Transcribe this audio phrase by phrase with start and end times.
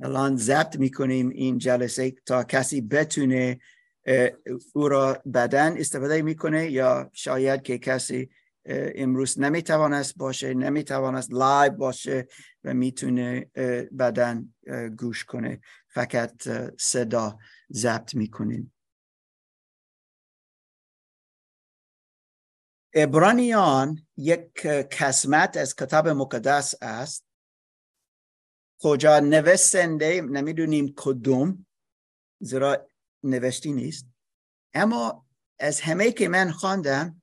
[0.00, 3.58] الان ضبط می‌کنیم این جلسه تا کسی بتونه
[4.72, 8.30] او را بدن استفاده می‌کنه یا شاید که کسی
[8.68, 12.26] امروز نمی‌توانست باشه نمی‌توانست لایو باشه
[12.64, 13.50] و می‌تونه
[13.98, 14.54] بدن
[14.98, 15.60] گوش کنه.
[15.88, 17.38] فقط صدا
[17.72, 18.72] ضبط می‌کنیم.
[22.94, 27.25] ابرانیان یک قسمت از کتاب مقدس است.
[28.78, 31.66] کجا نوستنده نمی‌دونیم کدوم.
[32.40, 32.88] زیرا
[33.22, 34.06] نوشتی نیست.
[34.74, 35.26] اما
[35.58, 37.22] از همه که من خواندم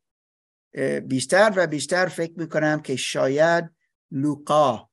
[1.08, 3.76] بیشتر و بیشتر فکر می‌کنم که شاید
[4.12, 4.90] لوقا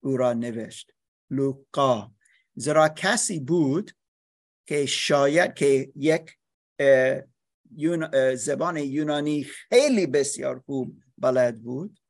[0.00, 0.92] او را نوشت.
[1.30, 2.10] لوقا.
[2.54, 3.92] زیرا کسی بود
[4.66, 6.38] که شاید که یک
[8.34, 12.00] زبان یونانی خیلی بسیار خوب بلد بود.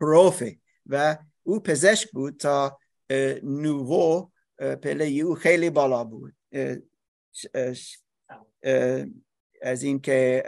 [0.00, 0.58] پروفه.
[0.86, 2.78] و او پزشک بود تا
[3.42, 4.30] نوو
[4.82, 6.36] پله او خیلی بالا بود.
[9.62, 10.44] از اینکه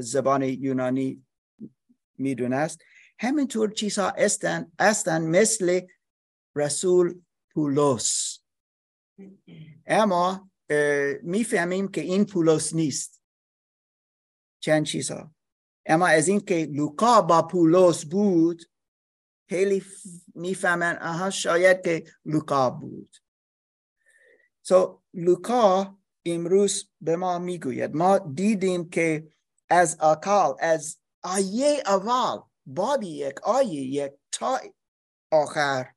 [0.00, 1.24] زبان یونانی
[2.18, 2.80] می‌دونست.
[3.18, 5.80] همینطور چیزها استن استن مثل
[6.56, 7.20] رسول
[7.54, 8.38] پولس.
[9.86, 10.50] اما
[11.22, 13.22] می‌فهمیم که این پولس نیست.
[14.60, 15.34] چند چیزها.
[15.86, 18.62] اما از اینکه لوکا با پولس بود
[19.52, 19.84] خیلی
[20.34, 20.98] می‌فهمن.
[20.98, 23.16] آها شاید که لوکا بود.
[24.68, 27.94] So, لوکا امروز به ما می‌گوید.
[27.94, 29.32] ما دیدیم که
[29.70, 34.60] از اکال از آیه اول بابی یک آیه یک تا
[35.32, 35.92] آخر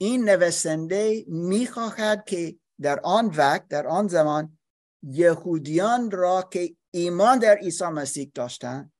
[0.00, 4.58] این نویسنده می‌خواهد که در آن وقت در آن زمان
[5.02, 8.92] یهودیان را که ایمان در عیسی مسیح داشتند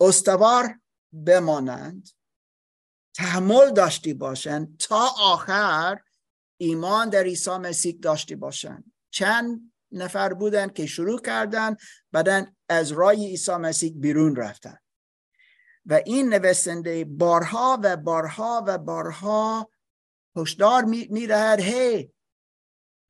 [0.00, 0.80] استوار
[1.12, 2.08] بمانند.
[3.14, 6.00] تحمل داشتی باشند تا آخر
[6.56, 11.76] ایمان در عیسی مسیح داشتی باشند چند نفر بودند که شروع کردن
[12.12, 14.78] بعدا از رای عیسی مسیح بیرون رفتن.
[15.86, 19.70] و این نویسنده بارها و بارها و بارها
[20.36, 22.12] هشدار می‌دهد هی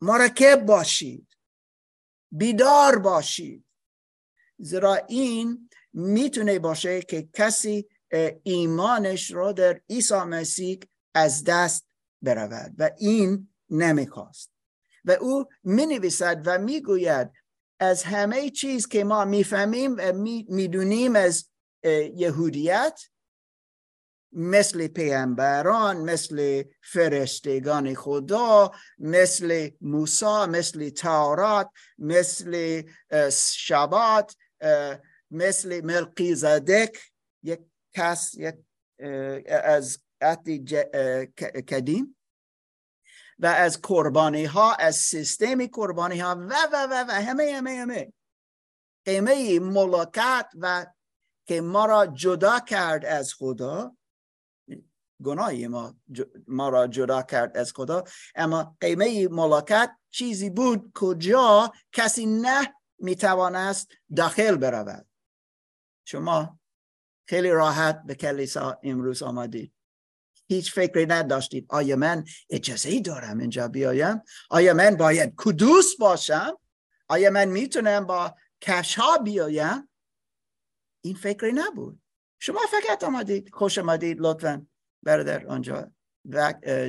[0.01, 1.37] مرکب باشید
[2.33, 3.65] بیدار باشید.
[4.59, 5.68] زیرا این
[5.99, 7.89] می‌تونه باشه که کسی
[8.43, 10.81] ایمانش را در عیسی مسیح
[11.15, 11.87] از دست
[12.23, 14.51] برود و این نمی‌خواست.
[15.05, 17.31] و او می نویسد و می‌گوید
[17.81, 20.13] از همه چیز که ما می‌فهمیم و
[20.49, 21.49] می‌دونیم از
[22.15, 23.01] یهودیت
[24.33, 32.83] مثل پیامبران مثل فرشتگان خدا مثل موسی مثل تورات مثل
[33.33, 34.37] شبات
[35.31, 37.13] مثل ملقی زدک
[37.43, 37.61] یک
[37.95, 38.55] کس یک
[39.49, 40.49] از عهد
[41.61, 42.17] کدیم
[43.39, 48.13] و از قربانی ها از سیستم قربانی ها و و و و همه همه همه.
[49.05, 50.87] قیمه ملاقات و
[51.47, 53.97] که ما را جدا کرد از خدا.
[55.25, 55.95] گناهی ما,
[56.47, 58.05] ما را جدا کرد از خدا.
[58.35, 65.08] اما قیمه ملاقات چیزی بود کجا؟ کسی نه می‌توانست داخل برود.
[66.09, 66.61] شما
[67.29, 69.73] خیلی راحت به کلیسا امروز آمدید.
[70.49, 71.67] هیچ فکری نداشتید.
[71.69, 76.59] آیا من اجازه دارم اینجا بیایم؟ آیا من باید کدوس باشم؟
[77.09, 79.89] آیا من می‌تونم با کش ها بیایم؟
[81.05, 82.01] این فکری نبود.
[82.39, 83.55] شما فقط آمدید.
[83.55, 84.67] خوش آمدید لطفا.
[85.03, 85.93] برادر آنجا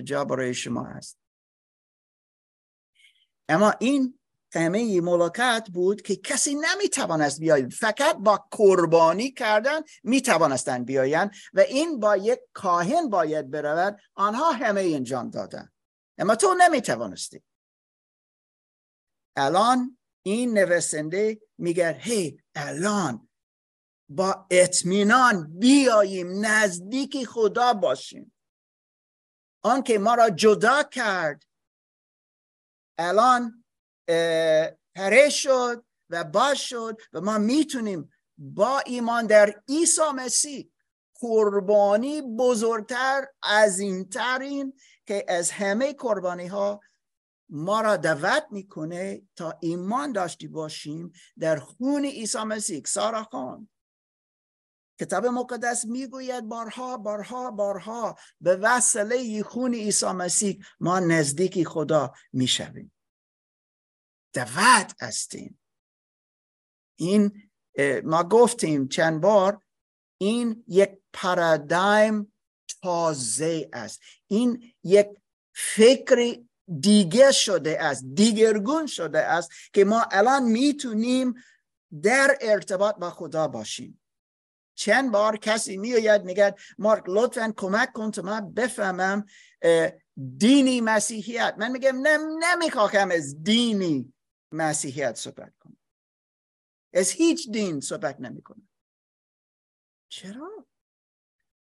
[0.03, 1.19] جا برای شما هست.
[3.49, 4.18] اما این
[4.51, 7.73] قیمه ملاقات بود که کسی نمی‌توانست بیاید.
[7.73, 13.99] فقط با قربانی کردن می‌توانستند بیایند و این با یک کاهن باید برود.
[14.15, 15.71] آنها همه انجام دادن.
[16.17, 17.43] اما تو نمی‌توانستی.
[19.35, 23.29] الان این نویسنده میگه هی الان
[24.09, 28.33] با اطمینان بیاییم نزدیک خدا باشیم.
[29.61, 31.43] آن که ما را جدا کرد.
[32.97, 33.58] الان
[34.95, 40.71] پره شد و باش شد و ما می‌تونیم با ایمان در عیسی مسیح
[41.19, 44.73] قربانی بزرگتر از این ترین
[45.05, 46.79] که از همه قربانی ها
[47.49, 52.83] ما را دعوت می‌کنه تا ایمان داشتی باشیم در خون عیسی مسیح.
[52.85, 53.69] سارا خان
[54.99, 62.91] کتاب مقدس می‌گوید بارها بارها بارها به وسیله خون عیسی مسیح ما نزدیکی خدا می‌شویم.
[64.33, 65.59] دعوت هستیم.
[66.99, 67.49] این
[68.03, 69.61] ما گفتیم چند بار
[70.21, 72.33] این یک پارادایم
[72.81, 74.01] تازه است.
[74.27, 75.07] این یک
[75.53, 76.39] فکر
[76.79, 81.33] دیگه شده است دیگرگون شده است که ما الان می‌تونیم
[82.01, 84.01] در ارتباط با خدا باشیم.
[84.75, 89.25] چند بار کسی میآید میگه مارک لطفا کمک کن تا من بفهمم
[90.37, 91.55] دینی مسیحیت.
[91.57, 94.13] من میگم نم نمی‌خواهم از دینی
[94.51, 95.77] مسیحیت صحبت کنم
[96.93, 98.69] از هیچ دین صحبت نمی‌کنم
[100.09, 100.67] چرا؟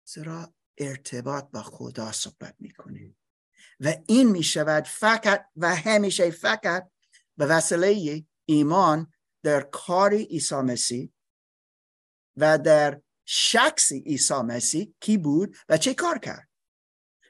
[0.05, 3.19] زیرا ارتباط با خدا صحبت می‌کنیم
[3.81, 6.91] و این می‌شود فقط و همیشه فقط
[7.37, 9.13] به وسیله ایمان
[9.43, 11.13] در کار عیسی مسیح
[12.37, 16.49] و در شخص عیسی مسیح کی بود و چه کار کرد.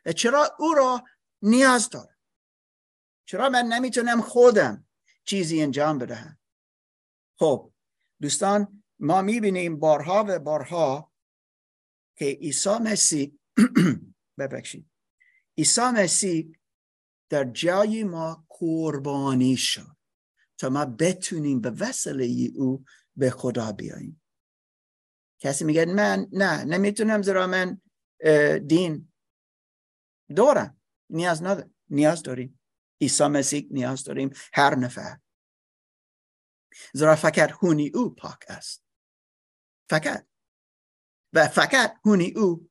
[0.07, 1.05] و چرا او را
[1.43, 2.19] نیاز دارم؟
[3.25, 4.87] چرا من نمی‌تونم خودم
[5.25, 6.39] چیزی انجام بدهم
[7.39, 7.73] خب
[8.21, 11.13] دوستان ما می‌بینیم بارها و بارها
[12.17, 13.39] که عیسی مسیح
[14.39, 14.91] ببخشید.
[15.59, 16.53] عیسی مسیح
[17.31, 19.97] در جای ما قربانی شد
[20.59, 22.85] تا ما بتونیم به وسیله او
[23.17, 24.23] به خدا بیاییم.
[25.41, 27.81] کسی میگه من نه نمی‌تونم زیرا من
[28.67, 29.13] دین
[30.37, 30.81] دارم.
[31.11, 31.75] نیاز ندارم.
[31.91, 32.61] نیاز داریم.
[33.05, 35.19] عیسی مسیح نیاز داریم هر نفر.
[36.95, 38.85] زیرا فقط هونی او پاک است.
[39.91, 40.27] فقط.
[41.33, 42.71] و فقط هونی او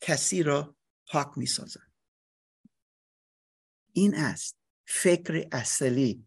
[0.00, 0.76] کسی را
[1.06, 1.92] پاک می سازد
[3.92, 6.26] این است فکر اصلی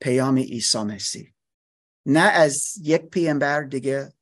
[0.00, 1.34] پیام عیسی مسیح.
[2.06, 4.12] نه از یک پیامبر دیگه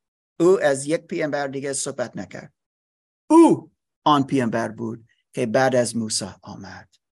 [0.40, 2.54] او از یک پیامبر دیگه صحبت نکرد.
[3.30, 3.72] او
[4.04, 7.03] آن پیامبر بود که بعد از موسی آمد.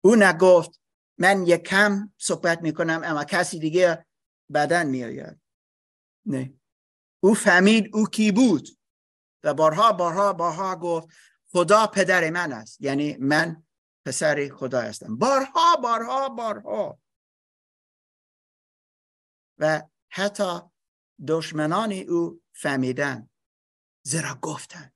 [0.00, 0.80] او نگفت
[1.18, 4.06] من یک کم صحبت می‌کنم اما کسی دیگه
[4.52, 5.40] بدن میآید.
[6.26, 6.54] نه.
[7.22, 8.68] او فهمید او کی بود.
[9.44, 11.08] و بارها بارها بارها گفت
[11.52, 12.80] خدا پدر من است.
[12.80, 13.66] یعنی من
[14.06, 15.16] پسر خدا هستم.
[15.16, 17.00] بارها بارها بارها.
[19.58, 20.60] و حتی
[21.28, 23.30] دشمنان او فهمیدن.
[24.02, 24.92] زیرا گفتن.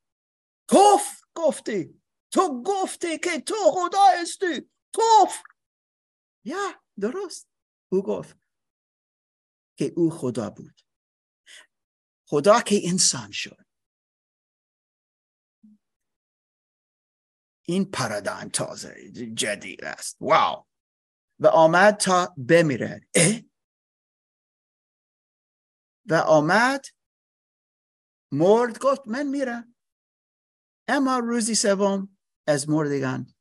[0.70, 2.02] کف گفتی.
[2.30, 4.70] تو گفتی که تو خدا هستی.
[4.94, 5.42] کف
[6.44, 7.48] یا درست.
[7.92, 8.38] او گفت
[9.78, 10.80] که او خدا بود.
[12.28, 13.66] خدا که انسان شد.
[17.66, 20.16] این پارادایم تازه جدید است.
[20.20, 20.66] واو.
[21.38, 23.40] و آمد تا بمیرد اه؟
[26.06, 26.84] و آمد
[28.32, 29.74] مرد گفت من میرم.
[30.88, 33.33] اما روزی سوم از مردگان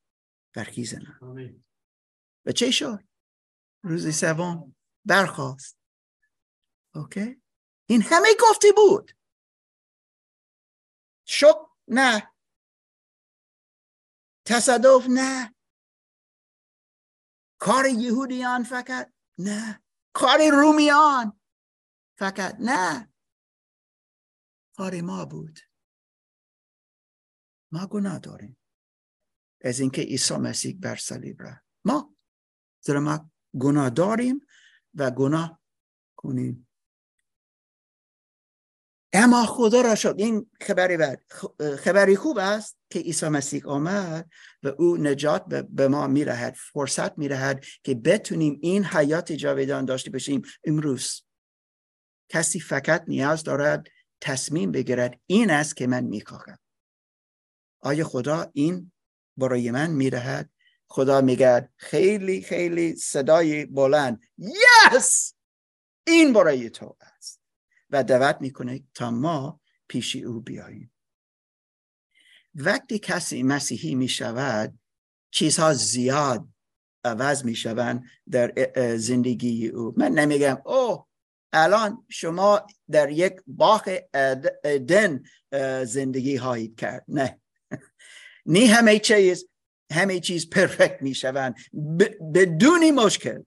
[0.54, 1.44] برخیزنم
[2.46, 3.04] و چه شد؟
[3.82, 5.78] روزی سوم برخواست
[6.94, 7.42] اوکی؟
[7.88, 9.10] این همه گفتی بود.
[11.26, 11.56] شک
[11.88, 12.34] نه.
[14.46, 15.54] تصادف نه.
[17.58, 19.84] کار یهودیان فقط نه.
[20.14, 21.40] کار رومیان
[22.18, 23.12] فقط نه.
[24.76, 25.58] کار ما بود.
[27.72, 28.63] ما گناه داریم.
[29.64, 31.64] از اینکه عیسی مسیح بر صلیب رفت.
[31.84, 32.16] ما
[32.80, 34.40] زیرا ما گناه داریم
[34.94, 35.60] و گناه
[36.16, 36.68] کنیم.
[39.12, 40.14] اما خدا را شد.
[40.18, 41.22] این خبری بعد
[41.78, 44.30] خبری خوب است که عیسی مسیح آمد
[44.62, 50.42] و او نجات به ما میرهد فرصت میرهد که بتونیم این حیات جاویدان داشته باشیم.
[50.64, 51.22] امروز
[52.28, 53.86] کسی فقط نیاز دارد
[54.20, 56.58] تصمیم بگیرد این است که من می‌خواهم
[57.80, 58.92] آیا خدا این
[59.36, 60.50] برای من میرهد.
[60.86, 64.20] خدا میگه خیلی خیلی صدای بلند.
[64.38, 65.34] یس!
[66.06, 67.40] این برای تو است.
[67.90, 70.92] و دعوت می‌کنه تا ما پیش او بیاییم.
[72.54, 74.78] وقتی کسی مسیحی می‌شود
[75.30, 76.48] چیزها زیاد
[77.04, 79.94] عوض می‌شوند در زندگی او.
[79.96, 81.06] من نمیگم او
[81.52, 83.98] الان شما در یک باغ
[84.88, 85.22] دن
[85.84, 87.04] زندگی هایید کرد.
[87.08, 87.40] نه.
[88.46, 89.48] نی همه چیز
[89.90, 91.56] همه چیز پرفکت می شوند
[92.34, 93.42] بدونی مشکل.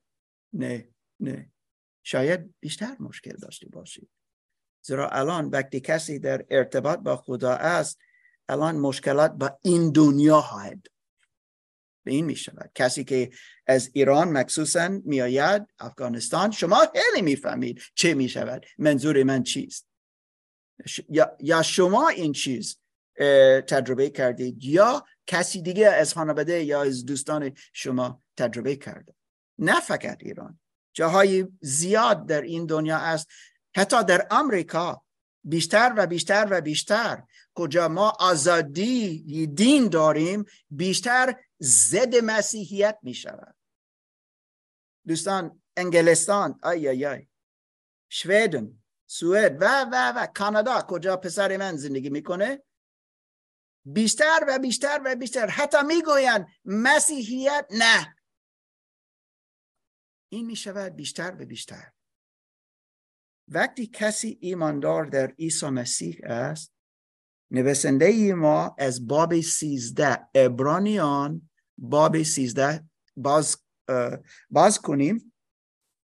[0.53, 0.89] نه
[1.19, 1.51] نه.
[2.03, 4.09] شاید بیشتر مشکل داشته باشید
[4.81, 7.99] زیرا الان وقتی کسی در ارتباط با خدا است
[8.49, 10.87] الان مشکلات با این دنیا خواهد.
[12.03, 13.31] به این می شود کسی که
[13.67, 19.87] از ایران مخصوصا میآید افغانستان شما خیلی می‌فهمید چه می شود منظور من چیست؟
[21.39, 22.79] یا شما این چیز
[23.67, 29.13] تجربه کردید یا کسی دیگه از خانواده یا از دوستان شما تجربه کرده؟
[29.59, 30.59] نه فقط ایران.
[30.93, 33.27] جاهای زیاد در این دنیا است.
[33.75, 35.03] حتی در امریکا
[35.43, 37.23] بیشتر و بیشتر و بیشتر.
[37.53, 43.55] کجا ما آزادی دین داریم بیشتر ضد مسیحیت می شود
[45.07, 47.27] دوستان انگلستان آی آی آی.
[48.09, 50.81] شویدن سوئد و و و کانادا.
[50.81, 52.63] کجا پسر من زندگی می‌کنه؟
[53.93, 55.47] بیشتر و بیشتر و بیشتر.
[55.47, 58.15] حتی می‌گویند مسیحیت نه.
[60.31, 61.91] این می شود بیشتر و بیشتر.
[63.47, 66.73] وقتی کسی ایماندار در عیسی مسیح است
[67.51, 73.57] نویسنده ای ما از باب سیزده ابرانیان باب سیزده باز,
[74.49, 75.33] باز کنیم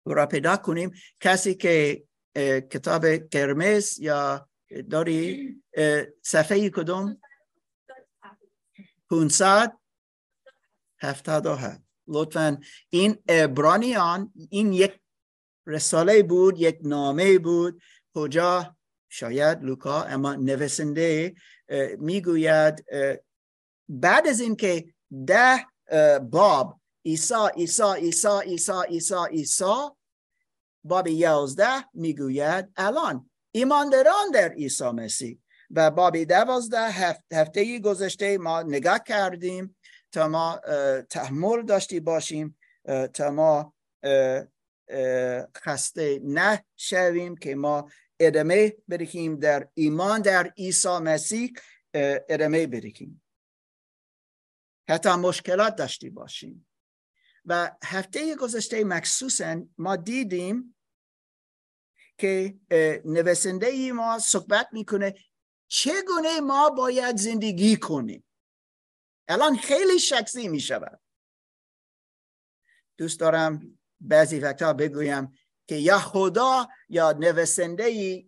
[0.07, 0.93] را پیدا کنیم.
[1.21, 2.05] کسی که
[2.71, 4.49] کتاب کرمز یا
[4.91, 5.63] داری
[6.23, 7.21] صفحه کدوم؟
[9.11, 9.79] 500
[11.01, 11.47] هفتاد
[12.07, 15.01] لطفا این ابرانیان این یک
[15.67, 17.83] رساله بود یک نامه بود.
[18.15, 18.77] کجا؟
[19.09, 21.35] شاید لوکا اما نویسنده
[21.99, 22.85] می‌گوید
[23.89, 24.95] بعد از اینکه
[25.27, 25.67] ده
[26.19, 29.97] باب ایسا ایسا ایسا ایسا ایسا ایسا
[30.85, 35.39] باب یازده می‌گوید الان ایمانداران در عیسی مسیح.
[35.71, 36.91] و باب دوازده
[37.33, 39.77] هفته گذشته ما نگاه کردیم
[40.13, 40.61] تا ما
[41.11, 42.59] تحمل داشتی باشیم
[43.15, 43.75] تا ما
[45.57, 47.91] خسته نشویم که ما
[48.21, 51.53] ادامه برکیم در ایمان در عیسی مسیح
[52.29, 53.23] ادامه برکیم
[54.89, 56.67] حتی مشکلات داشتی باشیم.
[57.45, 60.77] و هفته گذشته مخصوصا ما دیدیم
[62.19, 62.55] که
[63.05, 65.15] نویسنده ما صحبت می‌کنه
[65.75, 68.25] چگونه ما باید زندگی کنیم؟
[69.29, 71.01] الان خیلی شخصی می شود
[72.97, 75.39] دوست دارم بعضی وقتا بگویم
[75.69, 77.85] که یا خدا یا نویسنده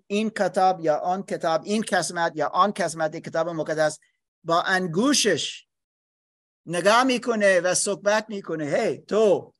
[0.07, 3.99] این کتاب یا آن کتاب این قسمت یا آن قسمت کتاب مقدس
[4.45, 5.67] با انگوشش
[6.67, 8.65] نگاه می‌کنه و صحبت می‌کنه.
[8.65, 9.55] هی تو.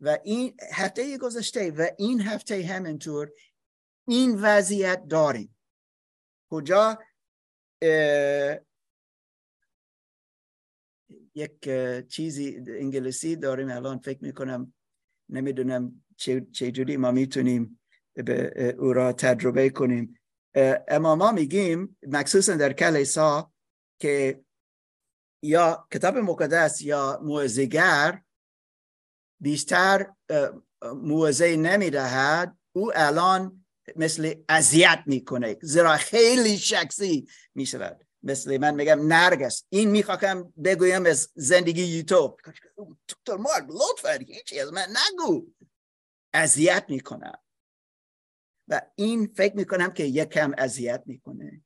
[0.00, 3.30] و این هفته گذشته و این هفته همینطور
[4.08, 5.55] این وضعیت داریم.
[6.50, 6.98] کجا؟
[11.34, 11.68] یک
[12.08, 14.74] چیزی انگلیسی داریم الان فکر می‌کنم
[15.28, 16.46] نمی‌دونم چه
[16.98, 17.80] ما می‌تونیم
[18.14, 20.18] به او را تجربه کنیم.
[20.88, 23.52] اما ما میگیم مخصوصا در کلیسا
[24.00, 24.44] که
[25.42, 28.22] یا کتاب مقدس یا موزگر
[29.40, 30.12] بیشتر
[30.82, 33.65] موزه نمی‌دهد او الان
[33.96, 38.06] مثل اذیت می‌کنه زیرا خیلی شخصی می‌شود.
[38.22, 42.40] مثل من میگم نرگس این می‌خواهم بگویم از زندگی یوتیوب
[43.08, 45.46] دکتر مارک لطفا هیچی از من نگو.
[46.34, 47.38] اذیت می‌کنم.
[48.68, 51.62] و این فکر می‌کنم که یکم اذیت می‌کنه.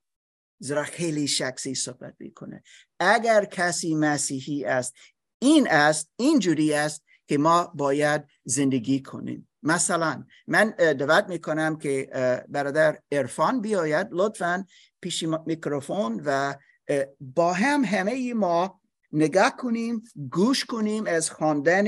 [0.59, 2.63] زیرا خیلی شخصی صحبت می‌کنه.
[3.01, 4.95] اگر کسی مسیحی است
[5.43, 9.50] این است اینجوری است که ما باید زندگی کنیم.
[9.63, 12.11] مثلا من دعوت می‌کنم که
[12.49, 14.65] برادر ارفان بیاید لطفا
[15.01, 16.55] پیش میکروفون و
[17.21, 18.81] با هم همه ما
[19.13, 20.03] نگاه کنیم
[20.33, 21.85] گوش کنیم از خواندن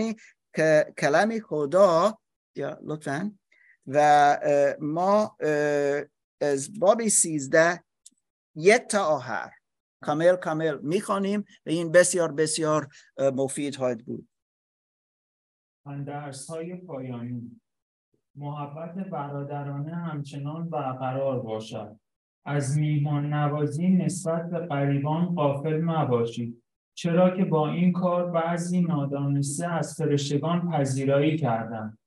[0.99, 2.19] کلام خدا.
[2.55, 3.33] یا لطفا.
[3.87, 4.39] و
[4.81, 5.37] ما
[6.41, 7.85] از باب سیزده
[8.55, 9.51] یک تا آخر.
[10.03, 12.89] کامل کامل می‌خوانیم و این بسیار بسیار
[13.19, 14.29] مفید خواهد بود.
[16.07, 17.62] درس های پایانی.
[18.37, 21.97] محبت برادرانه همچنان برقرار باشد.
[22.45, 26.63] از میهمان نوازی نسبت به قریبان قافل مباشید
[26.95, 31.99] چرا که با این کار بعضی نادانسته از فرشتگان پذیرایی کردند.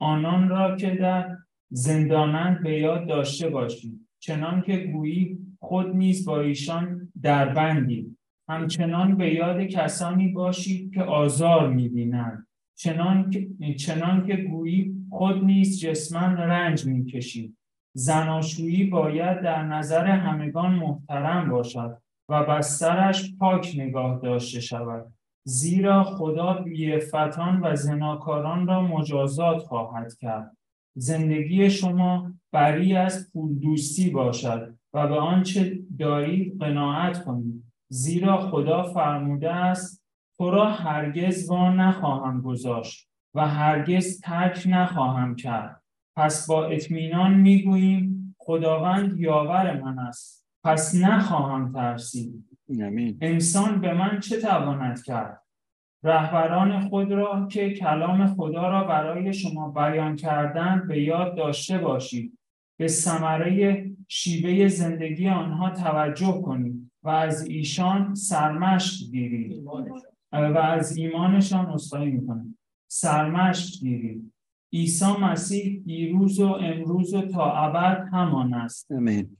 [0.00, 1.36] آنان را که در
[1.70, 9.16] زندانند به یاد داشته باشید چنان که گویی خود نیز با ایشان در بندید همچنان
[9.16, 12.46] به یاد کسانی باشید که آزار می‌بینند.
[12.76, 17.56] چنان که, چنان که گویی خود نیز جسمن رنج می‌کشید
[17.96, 25.12] زناشویی باید در نظر همگان محترم باشد و بسترش پاک نگاه داشته شود.
[25.46, 30.56] زیرا خدا بیفتان و زناکاران را مجازات خواهد کرد.
[30.96, 38.82] زندگی شما بری از پول دوستی باشد و به آنچه دارید قناعت کنید زیرا خدا
[38.82, 40.03] فرموده است
[40.38, 45.82] تو را هرگز وا نخواهم گذاشت و هرگز ترک نخواهم کرد.
[46.16, 50.46] پس با اطمینان می‌گوییم خداوند یاور من است.
[50.64, 52.44] پس نخواهم ترسید.
[53.20, 55.42] انسان به من چه تواند کرد؟
[56.02, 62.38] رهبران خود را که کلام خدا را برای شما بیان کردن به یاد داشته باشید.
[62.78, 69.64] به ثمره شیوه زندگی آنها توجه کنید و از ایشان سرمشق گیرید.
[70.34, 72.58] و از ایمانشان اصلاحی می‌کنید
[72.90, 74.32] سرمشق گیرید.
[74.72, 78.92] عیسی مسیح دیروز و امروز و تا ابد همان است.
[78.92, 79.36] آمین.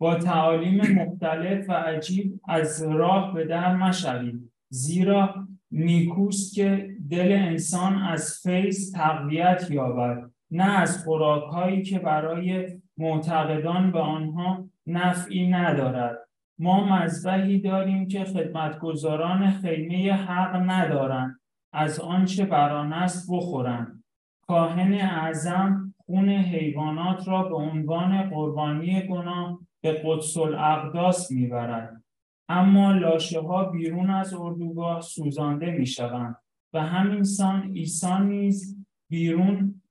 [0.00, 4.52] با تعالیم مختلف و عجیب از راه به در مشوید.
[4.68, 13.92] زیرا نیکوست که دل انسان از فیض تقویت یابد نه از خوراکهایی که برای معتقدان
[13.92, 16.18] به آنها نفعی ندارد.
[16.58, 21.40] ما مذبحی داریم که خدمتگزاران خیمه حق ندارند
[21.72, 24.04] از آنچه بر آن است بخورند
[24.46, 32.04] کاهن اعظم خون حیوانات را به عنوان قربانی گناه به قدس الاقداس می‌برد.
[32.48, 36.36] اما لاشه ها بیرون از اردوگاه سوزانده می‌شوند
[36.72, 39.82] و همین سان عیسی نیز بیرون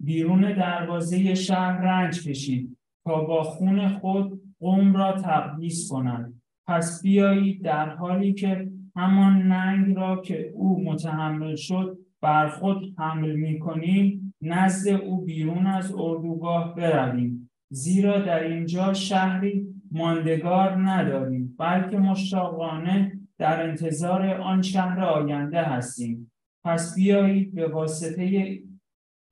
[0.00, 6.42] بیرون دروازه شهر رنج کشید تا با خون خود قوم را تقدیس کنند.
[6.66, 13.36] پس بیایید در حالی که همان ننگ را که او متحمل شد بر خود حمل
[13.36, 17.50] می کنیم نزد او بیرون از اردوگاه برویم.
[17.70, 26.32] زیرا در اینجا شهری ماندگار نداریم بلکه مشتاقانه در انتظار آن شهر آینده هستیم.
[26.64, 28.58] پس بیایید به واسطه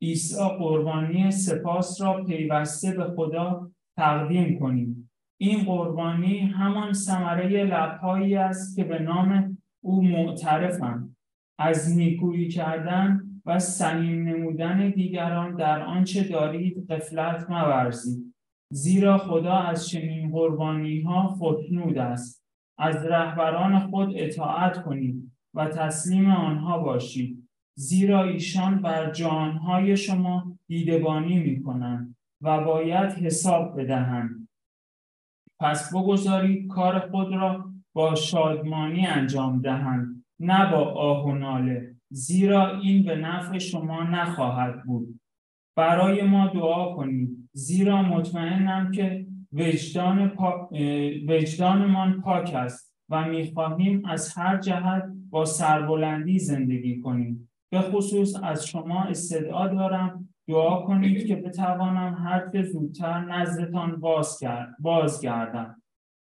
[0.03, 5.04] عیسی قربانی سپاس را پیوسته به خدا تقدیم کنیم.
[5.45, 11.17] این قربانی همان ثمره لبهایی است که به نام او معترفند.
[11.59, 18.35] از نیکویی کردن و سنین نمودن دیگران در آنچه دارید قفلت مورزید
[18.73, 22.45] زیرا خدا از چنین قربانی ها خودنود است.
[22.79, 27.49] از رهبران خود اطاعت کنید و تسلیم آنها باشید.
[27.75, 34.44] زیرا ایشان بر جانهای شما دیدبانی می کنند و باید حساب بدهند.
[35.61, 42.79] پس بگذارید کار خود را با شادمانی انجام دهند نه با آه و ناله زیرا
[42.81, 45.21] این به نفع شما نخواهد بود.
[45.77, 50.69] برای ما دعا کنید زیرا مطمئنم که وجدان پا...
[51.29, 57.51] وجدانمان پاک است و می‌خواهیم از هر جهت با سربلندی زندگی کنیم.
[57.71, 64.39] به خصوص از شما استدعا دارم دعا کنید که بتوانم هر زودتر نزدتان باز
[64.79, 65.83] بازگردم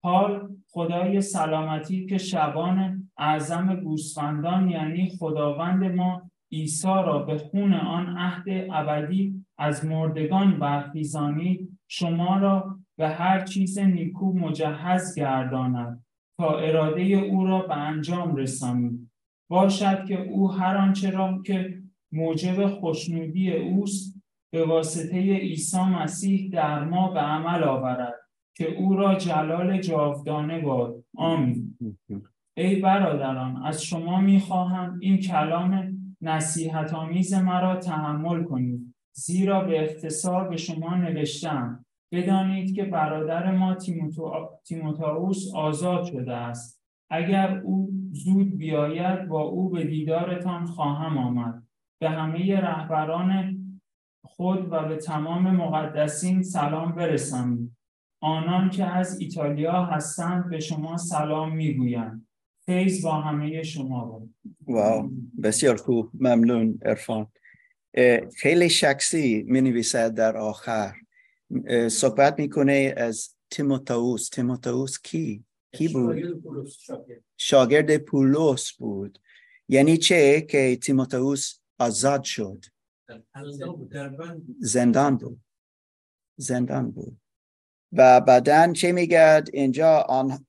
[0.04, 8.18] حال خدای سلامتی که شبان اعظم گوسفندان یعنی خداوند ما عیسی را به خون آن
[8.18, 16.04] عهد ابدی از مردگان برخیزانی شما را به هر چیز نیکو مجهز گرداند
[16.38, 19.10] تا اراده او را به انجام رسانید.
[19.50, 21.81] باشد که او هر آنچه را که
[22.12, 24.22] موجب خوشنودی اوست
[24.52, 28.14] به واسطه عیسی مسیح در ما به عمل آورد
[28.56, 31.04] که او را جلال جاودانه باد.
[31.16, 31.76] آمین.
[32.56, 38.94] ای برادران از شما می‌خواهم این کلام نصیحت آمیز مرا تحمل کنید.
[39.12, 41.84] زیرا به اختصار به شما نوشتم.
[42.12, 43.76] بدانید که برادر ما
[44.64, 46.82] تیموتائوس آزاد شده است.
[47.10, 51.62] اگر او زود بیاید با او به دیدارتان خواهم آمد.
[52.02, 53.58] به همه رهبران
[54.24, 57.76] خود و به تمام مقدسین سلام برسانید
[58.20, 62.26] آنان که از ایتالیا هستند به شما سلام می‌گویند
[62.66, 64.34] فیض با همه شما بود.
[64.66, 65.10] واو
[65.42, 67.26] بسیار خوب ممنون ارفان
[68.36, 70.92] خیلی شخصی می نویسد در آخر.
[71.88, 74.28] صحبت می‌کنه از تیموتائوس.
[74.28, 76.42] تیموتائوس کی؟ کی بود؟
[77.36, 79.18] شاگرد پولس بود.
[79.68, 82.64] یعنی چه که تیموتائوس آزاد شد
[84.60, 85.40] زندان بود
[86.36, 87.20] زندان بود
[87.92, 90.46] و بعدا چه میگد اینجا آن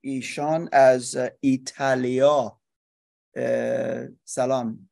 [0.00, 2.60] ایشان از ایتالیا
[4.24, 4.90] سلام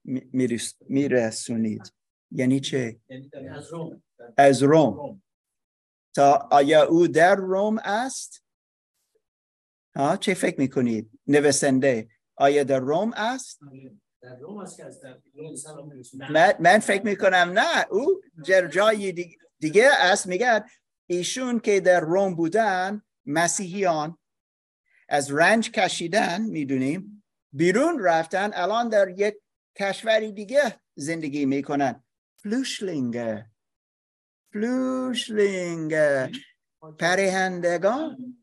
[0.89, 1.93] میرسونید
[2.31, 3.01] یعنی چه؟
[4.37, 5.23] از روم
[6.15, 8.45] تا آیا او در روم است؟
[9.97, 13.61] ها چه فکر می‌کنید؟ نویسنده آیا در روم است؟
[16.31, 17.87] من, من فکر می‌کنم نه.
[17.91, 18.23] او
[18.71, 19.13] جای
[19.59, 20.27] دیگه است.
[20.27, 20.65] میگه
[21.07, 24.19] ایشون که در روم بودن مسیحیان
[25.09, 29.35] از رنج کشیدن می‌دونیم بیرون رفتن الان در یک
[29.79, 32.05] کشوری دیگه زندگی می‌کنن.
[32.37, 33.43] فلوشلینگ
[34.53, 35.95] فلوشلینگ
[36.99, 38.39] پرهندگان.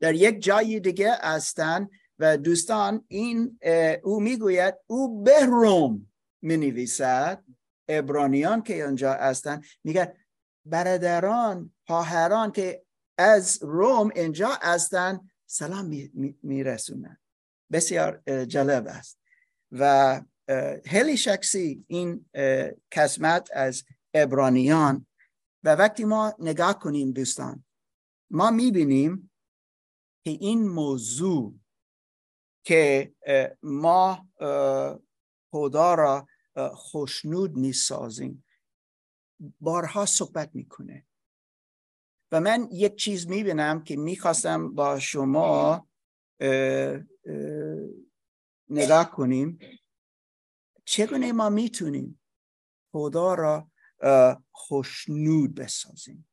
[0.00, 1.88] در یک جای دیگه هستن.
[2.22, 3.58] و دوستان این
[4.02, 6.06] او می‌گوید او به روم
[6.42, 6.86] می
[7.88, 10.12] ابرانیان که اونجا هستن میگن
[10.66, 12.84] برادران خواهران که
[13.18, 16.10] از روم اینجا هستن سلام
[16.42, 17.18] میرسونن.
[17.72, 19.18] بسیار جالب است.
[19.72, 20.20] و
[20.84, 22.26] خیلی شخصی این
[22.92, 25.06] قسمت از ابرانیان.
[25.64, 27.64] و وقتی ما نگاه کنیم دوستان
[28.30, 29.30] ما می‌بینیم
[30.24, 31.54] که این موضوع
[32.64, 33.14] که
[33.62, 34.28] ما
[35.50, 36.26] خدا را
[36.74, 38.44] خوشنود می‌سازیم.
[39.60, 41.06] بارها صحبت می‌کنه.
[42.32, 45.88] و من یک چیز می‌بینم که می‌خواستم با شما
[48.68, 49.58] نگاه کنیم.
[50.84, 52.20] چگونه ما می‌تونیم
[52.92, 53.70] خدا را
[54.50, 56.28] خوشنود بسازیم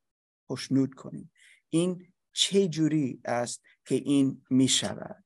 [0.48, 1.32] خوشنود کنیم؟
[1.70, 5.24] این چه جوری است که این می‌شود؟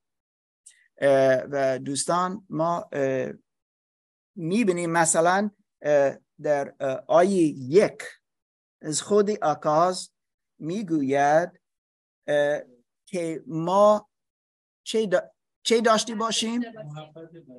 [1.50, 2.88] و دوستان ما
[4.36, 5.50] می‌بینیم مثلا
[6.42, 6.74] در
[7.06, 8.02] آیه یک
[8.82, 10.10] از خود آکاز
[10.58, 11.60] می‌گوید
[13.06, 14.10] که ما
[14.86, 15.08] چه,
[15.62, 16.62] چه داشتی باشیم؟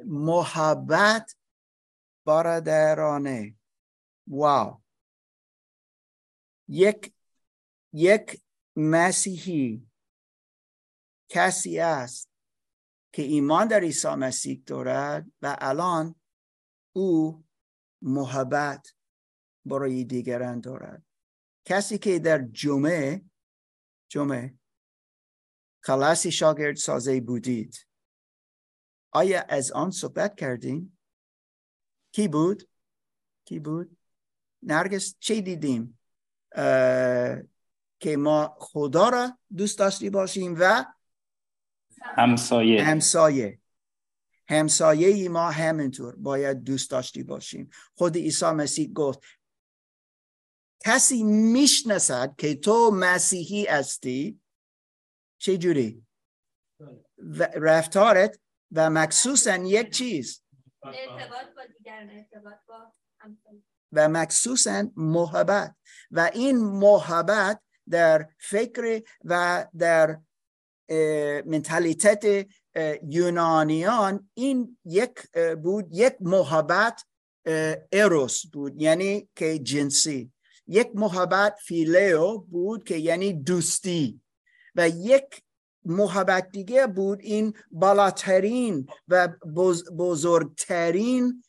[0.06, 1.36] محبت
[2.26, 3.56] برادرانه
[4.28, 4.82] واو
[6.68, 7.14] یک
[7.94, 8.42] یک
[8.76, 9.90] مسیحی
[11.30, 12.35] کسی است
[13.16, 16.16] که ایمان در عیسی مسیح دارد و الان
[16.96, 17.44] او
[18.02, 18.94] محبت
[19.66, 21.04] برای دیگران دارد
[21.66, 23.22] کسی که در جمعه
[24.08, 24.54] جمعه
[25.86, 27.88] کلاسی شاگرد سازه بودید
[29.12, 31.00] آیا از آن صحبت کردیم؟
[32.12, 32.70] کی بود؟
[33.46, 33.98] کی بود؟
[34.64, 36.00] نرگس چه دیدیم؟
[38.00, 40.86] که ما خدا را دوست داشتی باشیم و
[42.06, 42.84] همسایه.
[42.84, 43.60] همسایه.
[44.50, 47.70] همسایه ما همینطور باید دوست داشتی باشیم.
[47.96, 49.20] خود عیسی مسیح گفت
[50.86, 54.42] کسی می‌شناسد که تو مسیحی هستی؟
[55.38, 56.06] چه جوری
[57.56, 58.40] رفتارت
[58.72, 60.42] و مخصوصا یک چیز.
[63.92, 65.76] و مخصوصا محبت.
[66.12, 70.20] و این محبت در فکر و در
[71.46, 72.48] منتالیتت
[73.10, 75.20] یونانیان این یک
[75.64, 77.02] بود یک محبت
[77.92, 80.32] اروس بود یعنی که جنسی.
[80.68, 84.22] یک محبت فیلیو بود که یعنی دوستی.
[84.76, 85.42] و یک
[85.86, 89.28] محبت دیگه بود این بالاترین و
[89.98, 91.44] بزرگترین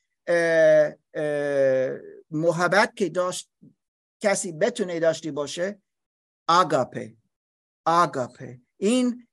[2.31, 3.51] محبت که داشت
[4.20, 5.83] کسی بتونه داشتی باشه
[6.49, 7.16] آگاپه.
[7.87, 8.61] آگاپه.
[8.77, 9.26] این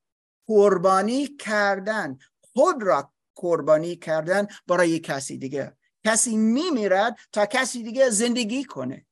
[0.46, 2.18] قربانی کردن.
[2.40, 5.76] خود را قربانی کردن برای کسی دیگه.
[6.06, 9.06] کسی میمیرد تا کسی دیگه زندگی کنه.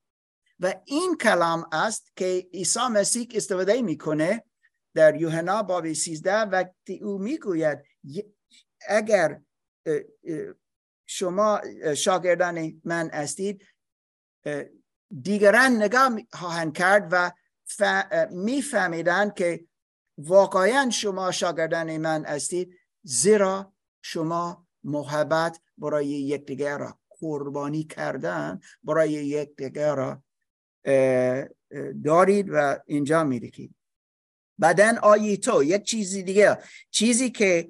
[0.60, 4.44] و این کلام است که عیسی مسیح استفاده می‌کنه
[4.94, 7.78] در یوحنا باب 13 وقتی او می‌گوید
[8.88, 9.40] اگر
[11.06, 11.60] شما
[11.96, 13.62] شاگردان من هستید
[15.22, 17.32] دیگران نگاه خواهند کرد و
[18.30, 19.64] میفهمیدن که
[20.26, 29.94] واقعا شما شاگردان من هستید زیرا شما محبت برای یکدیگر را قربانی کردن برای یکدیگر
[29.94, 30.22] را
[32.04, 33.74] دارید و اینجا میرکید.
[34.58, 36.58] بعدن آیه تو یک چیزی دیگه
[36.90, 37.68] چیزی که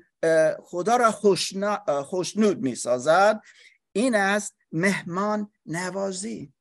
[0.62, 1.10] خدا را
[2.02, 3.40] خوشنود می‌سازد
[3.92, 6.52] این است مهمان نوازی.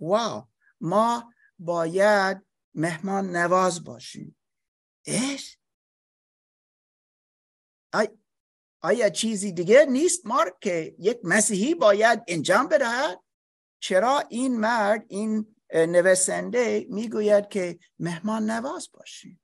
[0.00, 0.44] واو!
[0.80, 2.42] ما باید
[2.74, 4.36] مهمان نواز باشیم.
[5.08, 5.58] اش
[8.80, 13.20] آیا چیزی دیگه نیست ما که یک مسیحی باید انجام بدهد؟
[13.80, 19.40] چرا این مرد این نویسنده می‌گوید که مهمان نواز باشیم؟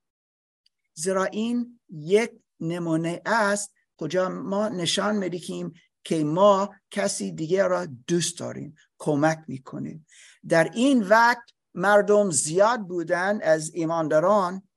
[0.94, 3.74] زیرا این یک نمونه است.
[3.96, 5.72] کجا ما نشان می‌دهیم
[6.04, 10.06] که ما کسی دیگه را دوست داریم کمک می‌کنیم.
[10.48, 14.68] در این وقت مردم زیاد بودن از ایمانداران.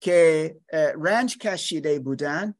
[0.00, 0.56] که
[1.04, 2.54] رنج کشیده بودن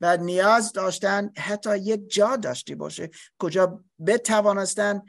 [0.00, 5.02] و نیاز داشتن حتی یک جا داشته باشه کجا بتوانستن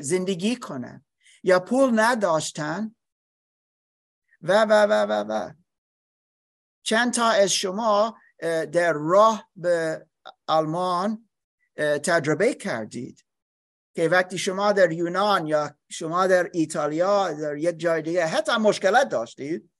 [0.00, 1.04] زندگی کنن
[1.42, 2.94] یا پول نداشتن
[4.42, 5.52] و و و و و.
[6.82, 8.18] چند تا از شما
[8.72, 10.06] در راه به
[10.46, 11.28] آلمان
[11.76, 13.24] تجربه کردید
[13.94, 19.08] که وقتی شما در یونان یا شما در ایتالیا در یک جای دیگه حتی مشکلات
[19.08, 19.70] داشتید؟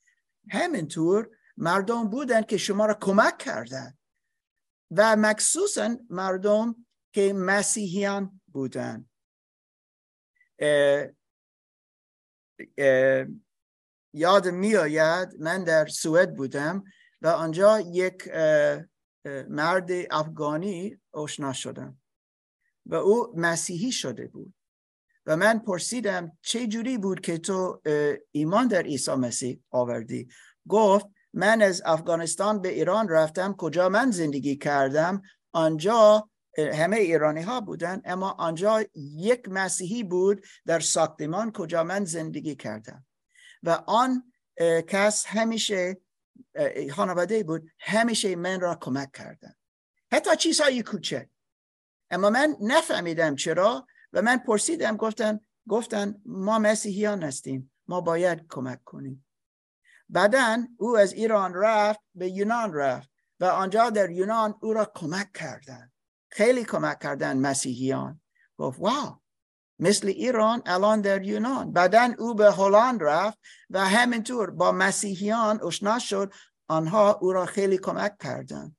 [0.50, 3.98] همینطور مردم بودن که شما را کمک کردن.
[4.90, 9.08] و مخصوصا مردم که مسیحیان بودن.
[14.14, 16.84] یاد میآید من در سوئد بودم
[17.22, 18.28] و آنجا یک
[19.48, 22.00] مرد افغانی آشنا شدم
[22.86, 24.54] و او مسیحی شده بود.
[25.28, 27.80] و من پرسیدم چه جوری بود که تو
[28.32, 30.28] ایمان در عیسی مسیح آوردی؟
[30.68, 37.60] گفت من از افغانستان به ایران رفتم کجا من زندگی کردم؟ آنجا همه ایرانی ها
[37.60, 43.06] بودن اما آنجا یک مسیحی بود در ساختمان کجا من زندگی کردم.
[43.62, 44.32] و آن
[44.86, 45.96] کس همیشه
[46.90, 49.54] خانواده بود همیشه من را کمک کردن.
[50.12, 51.28] حتی چیزهای کوچک.
[52.10, 58.84] اما من نفهمیدم چرا و من پرسیدم گفتن گفتن ما مسیحیان هستیم ما باید کمک
[58.84, 59.26] کنیم.
[60.08, 65.32] بعدا او از ایران رفت به یونان رفت و آنجا در یونان او را کمک
[65.32, 65.92] کردن.
[66.30, 68.20] خیلی کمک کردن مسیحیان.
[68.56, 69.20] گفت واو!
[69.78, 71.72] مثل ایران الان در یونان.
[71.72, 73.38] بعدا او به هلند رفت
[73.70, 76.32] و همینطور با مسیحیان اشنا شد.
[76.68, 78.77] آنها او را خیلی کمک کردند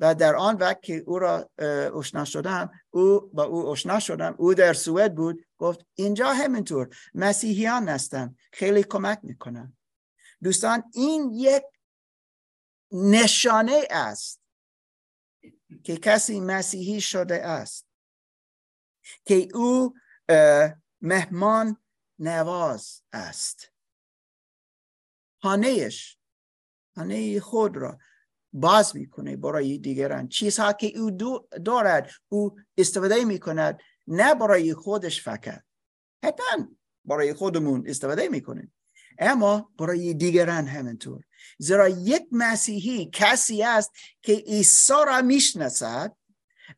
[0.00, 1.50] و در آن وقت که او را
[1.98, 7.88] اشنا شدم او با او اشنا شدم او در سوئد بود گفت اینجا همینطور مسیحیان
[7.88, 9.76] هستن خیلی کمک می‌کنن.
[10.42, 11.62] دوستان این یک
[12.92, 14.40] نشانه است
[15.84, 17.86] که کسی مسیحی شده است
[19.24, 19.94] که او
[21.00, 21.76] مهمان
[22.18, 23.72] نواز است.
[25.42, 26.18] خانهش
[26.94, 27.98] خانه خود را
[28.54, 30.28] باز می‌کنه برای دیگران.
[30.28, 31.10] چیزها که او
[31.64, 35.62] دارد او استفاده می‌کند نه برای خودش فقط.
[36.24, 36.68] حتما
[37.04, 38.72] برای خودمون استفاده می‌کنه
[39.18, 41.24] اما برای دیگران همینطور.
[41.58, 43.90] زیرا یک مسیحی کسی است
[44.22, 46.16] که عیسی را می‌شناسد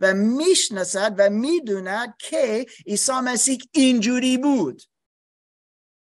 [0.01, 4.83] و می‌شناسد و می‌دوند که عیسی مسیح اینجوری بود.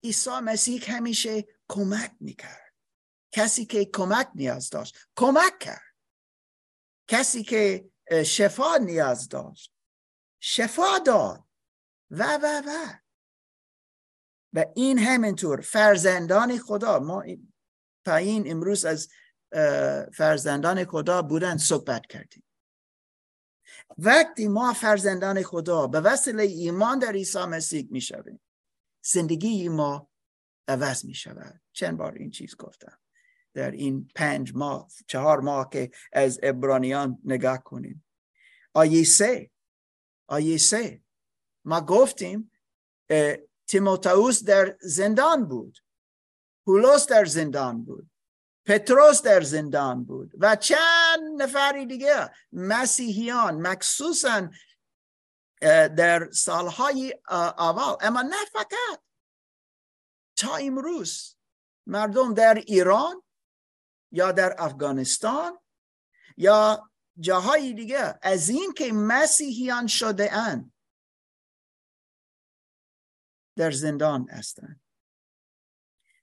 [0.05, 2.68] عیسی مسیح همیشه کمک می‌کرد.
[3.33, 4.99] کسی که کمک نیاز داشت.
[5.17, 5.95] کمک کرد.
[7.09, 7.91] کسی که
[8.27, 9.73] شفا نیاز داشت.
[10.41, 11.45] شفا داد.
[12.11, 12.95] و و و.
[14.53, 15.61] و این همینطور.
[15.61, 16.99] فرزندان خدا.
[16.99, 17.25] ما
[18.07, 19.09] این امروز از
[20.15, 22.45] فرزندان خدا بودن صحبت کردیم.
[23.99, 28.41] وقتی ما فرزندان خدا به وسیله ایمان در عیسی مسیح می شویم
[29.05, 30.11] زندگی ما
[30.69, 32.99] عوض می شود چند بار این چیز گفتم.
[33.55, 38.05] در این پنج ماه چهار ماه که از ابرانیان نگاه کنیم.
[38.75, 39.51] آیه سه
[40.29, 41.03] آیه سه.
[41.65, 42.53] ما گفتیم
[43.67, 45.79] تیموتائوس در زندان بود.
[46.67, 48.11] پولس در زندان بود.
[48.67, 50.33] پتروس در زندان بود.
[50.39, 54.51] و چند نفری دیگه مسیحیان مخصوصا
[55.97, 57.15] در سالهای
[57.59, 57.97] اول.
[58.01, 59.01] اما نه فقط.
[60.37, 61.37] تا امروز
[61.87, 63.23] مردم در ایران
[64.13, 65.59] یا در افغانستان
[66.37, 66.91] یا
[67.21, 70.73] جاهای دیگه از این که مسیحیان شده اند
[73.57, 74.81] در زندان هستند.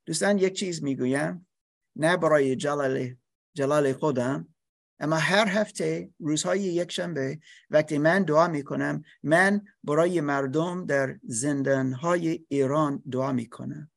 [0.05, 1.47] دوستان یک چیز می‌گویم.
[1.95, 3.15] نه برای جلال,
[3.53, 4.55] جلال خودم
[4.99, 12.45] اما هر هفته روزهای یک شنبه وقتی من دعا می‌کنم من برای مردم در زندانهای
[12.49, 13.91] ایران دعا می‌کنم.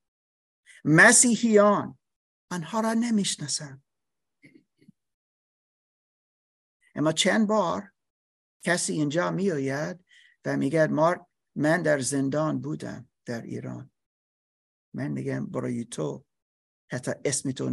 [0.85, 1.99] مسیحیان
[2.51, 3.83] آنها را نمی‌شناسم.
[6.95, 7.93] اما چند بار
[8.63, 10.05] کسی اینجا میآید
[10.45, 11.21] و میگه مارک
[11.55, 13.91] من در زندان بودم در ایران.
[14.95, 16.25] من میگم برای تو
[16.91, 17.71] حتی اسم تو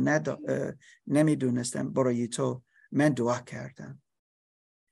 [1.07, 4.01] نمی‌دونستم برای تو من دعا کردم.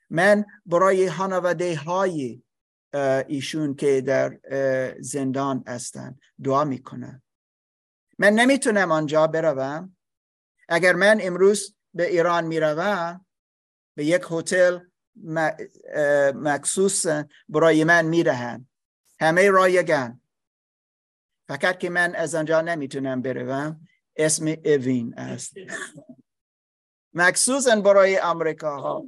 [0.09, 2.43] من برای خانواده های
[3.27, 4.39] ایشون که در
[4.99, 7.23] زندان هستند دعا می‌کنم.
[8.19, 9.97] من نمی‌تونم آنجا بروم.
[10.69, 13.25] اگر من امروز به ایران می‌روم
[13.95, 14.79] به یک هتل
[16.35, 17.05] مخصوص
[17.49, 18.69] برای من می‌دهند.
[19.19, 20.21] همه رایگان
[21.47, 23.87] فقط که من از آنجا نمی‌تونم بروم.
[24.15, 25.53] اسم اوین است.
[27.13, 29.05] مخصوصا برای امریکا ها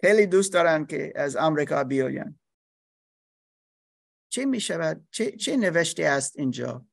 [0.00, 2.38] خیلی دوست دارن که از امریکا بیاین
[4.28, 6.86] چه می شود؟ چه, چه نوشته است اینجا؟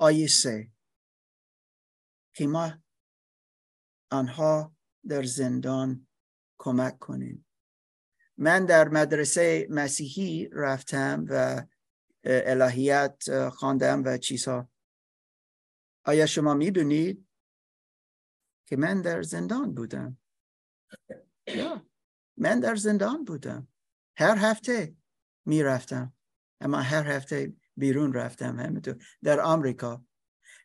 [0.00, 0.72] آیه سه
[2.34, 2.82] که ما
[4.10, 4.76] آنها
[5.08, 6.08] در زندان
[6.58, 7.46] کمک کنیم.
[8.36, 11.66] من در مدرسه مسیحی رفتم و
[12.24, 14.70] الهیت خواندم و چیزها.
[16.04, 17.28] آیا شما می‌دونید
[18.66, 20.18] که من در زندان بودم؟
[22.36, 23.68] من در زندان بودم.
[24.16, 24.96] هر هفته
[25.46, 26.14] می‌رفتم
[26.60, 29.04] اما هر هفته بیرون رفتم همینطور.
[29.22, 30.04] در آمریکا.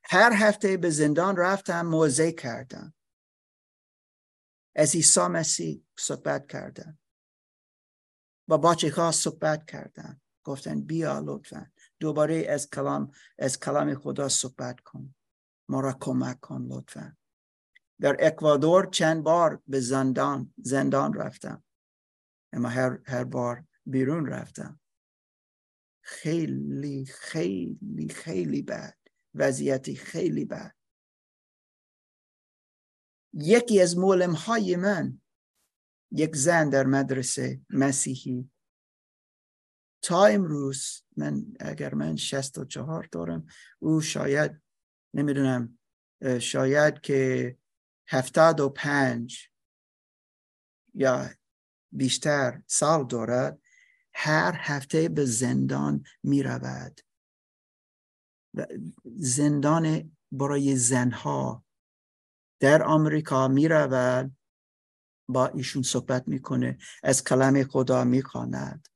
[0.04, 2.94] هر هفته به زندان رفتم موزه کردم.
[4.76, 7.00] از عیسی مسیح صحبت کردم
[8.48, 11.72] با بچه ها صحبت کردم گفتن بیا لطفا.
[12.00, 15.16] دوباره از کلام از کلام خدا صحبت کن.
[15.70, 17.18] ما را کمک کن لطفا.
[18.02, 21.64] در اکوادور چند بار به زندان زندان رفتم.
[22.54, 24.80] اما هر, هر بار بیرون رفتم.
[26.08, 28.98] خیلی خیلی خیلی بد.
[29.36, 30.76] وضعیتی خیلی بد.
[33.34, 35.22] یکی از مولم های من
[36.12, 38.52] یک زن در مدرسه مسیحی.
[40.02, 43.48] تا امروز من اگر من شست و چهار دارم
[43.80, 44.62] او شاید
[45.14, 45.80] نمی‌دونم
[46.40, 47.58] شاید که
[48.08, 49.50] هفتاد و پنج
[50.94, 51.30] یا
[51.92, 53.60] بیشتر سال دارد.
[54.18, 57.02] هر هفته به زندان می رود
[59.16, 61.66] زندان برای زنها
[62.60, 64.38] در آمریکا می رود
[65.30, 68.88] با ایشون صحبت می‌کنه از کلام خدا می‌خواند.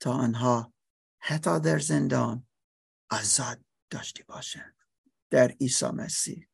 [0.00, 0.72] تا آنها
[1.18, 2.46] حتی در زندان
[3.10, 4.76] آزاد داشته باشند.
[5.30, 6.48] در عیسی مسیح.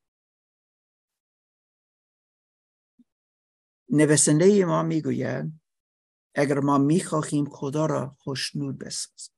[3.88, 5.59] نویسنده ما می‌گوید
[6.40, 9.34] اگر ما می‌خواهیم خدا را خوشنود بسازیم.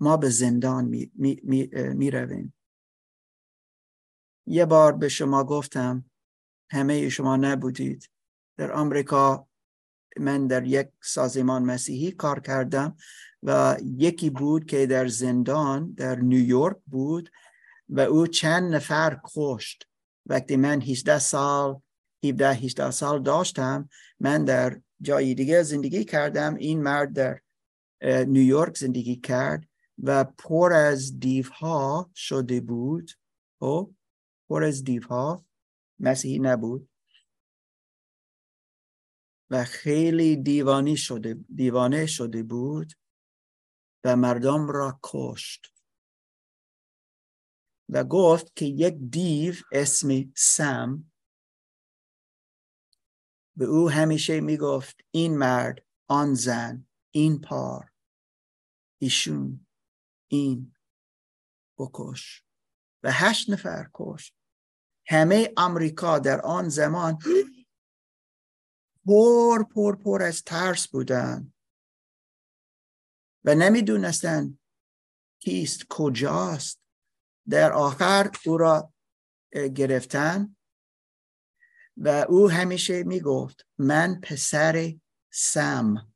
[0.00, 2.52] ما به زندان می, می.
[4.46, 6.04] یه بار به شما گفتم
[6.70, 8.10] همه شما نبودید.
[8.56, 9.48] در آمریکا
[10.16, 12.96] من در یک سازمان مسیحی کار کردم
[13.42, 17.30] و یکی بود که در زندان در نیویورک بود
[17.88, 19.88] و او چند نفر کشت.
[20.26, 21.80] وقتی من 18 سال
[22.24, 23.88] 17 18 سال داشتم
[24.20, 27.40] من در جای دیگه زندگی کردم این مرد در
[28.24, 29.68] نیویورک زندگی کرد
[30.02, 33.10] و پر از دیوها شده بود
[33.58, 33.94] او خب؟
[34.48, 35.46] پر از دیوها
[36.00, 36.88] مسیحی نبود
[39.50, 42.92] و خیلی دیوانی شده دیوانه شده بود
[44.04, 45.74] و مردم را کشت
[47.88, 51.12] و گفت که یک دیو اسم سم
[53.56, 57.92] به او همیشه می‌گفت این مرد آن زن این پار
[58.98, 59.66] ایشون
[60.30, 60.74] این
[61.78, 62.44] بکش.
[63.02, 64.34] و هشت نفر کشت
[65.06, 67.18] همه امریکا در آن زمان
[69.06, 71.52] پر پر پر از ترس بودن
[73.44, 74.58] و نمی‌دونستن
[75.40, 76.80] کیست کجاست.
[77.48, 78.92] در آخر او را
[79.74, 80.53] گرفتن.
[81.96, 84.94] و او همیشه می‌گفت من پسر
[85.32, 86.12] سم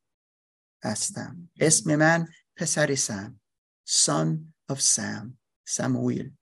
[0.84, 1.50] هستم.
[1.60, 3.40] اسم من پسر سم
[3.88, 4.38] son
[4.72, 6.32] of سم سمویل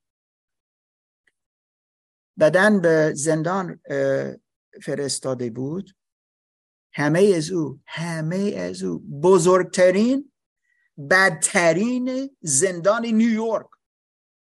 [2.38, 3.80] بدن به زندان
[4.82, 5.96] فرستاده بود.
[6.92, 10.32] همه از او همه از او بزرگترین
[11.10, 13.66] بدترین زندان نیویورک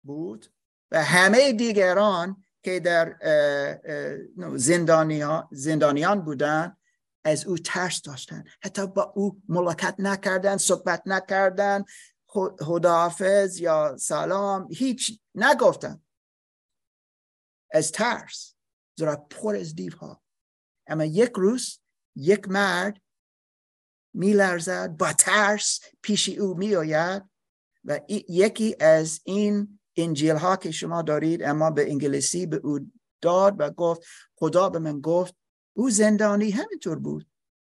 [0.03, 0.53] بود
[0.91, 3.17] و همه دیگران که در
[5.51, 6.77] زندانیان بودن
[7.23, 8.43] از او ترس داشتن.
[8.61, 11.83] حتی با او ملاقات نکردن صحبت نکردن
[12.59, 16.01] خداحافظ یا سلام هیچ نگفتن.
[17.71, 18.55] از ترس
[18.97, 20.23] زیرا پر از دیوها.
[20.87, 21.79] اما یک روز
[22.15, 23.01] یک مرد
[24.13, 27.23] میلرزد با ترس پیش او میآید
[27.83, 27.99] و
[28.29, 33.69] یکی از این انجیل ها که شما دارید اما به انگلیسی به او داد و
[33.69, 34.01] گفت
[34.35, 35.35] خدا به من گفت
[35.73, 37.27] او زندانی همینطور بود.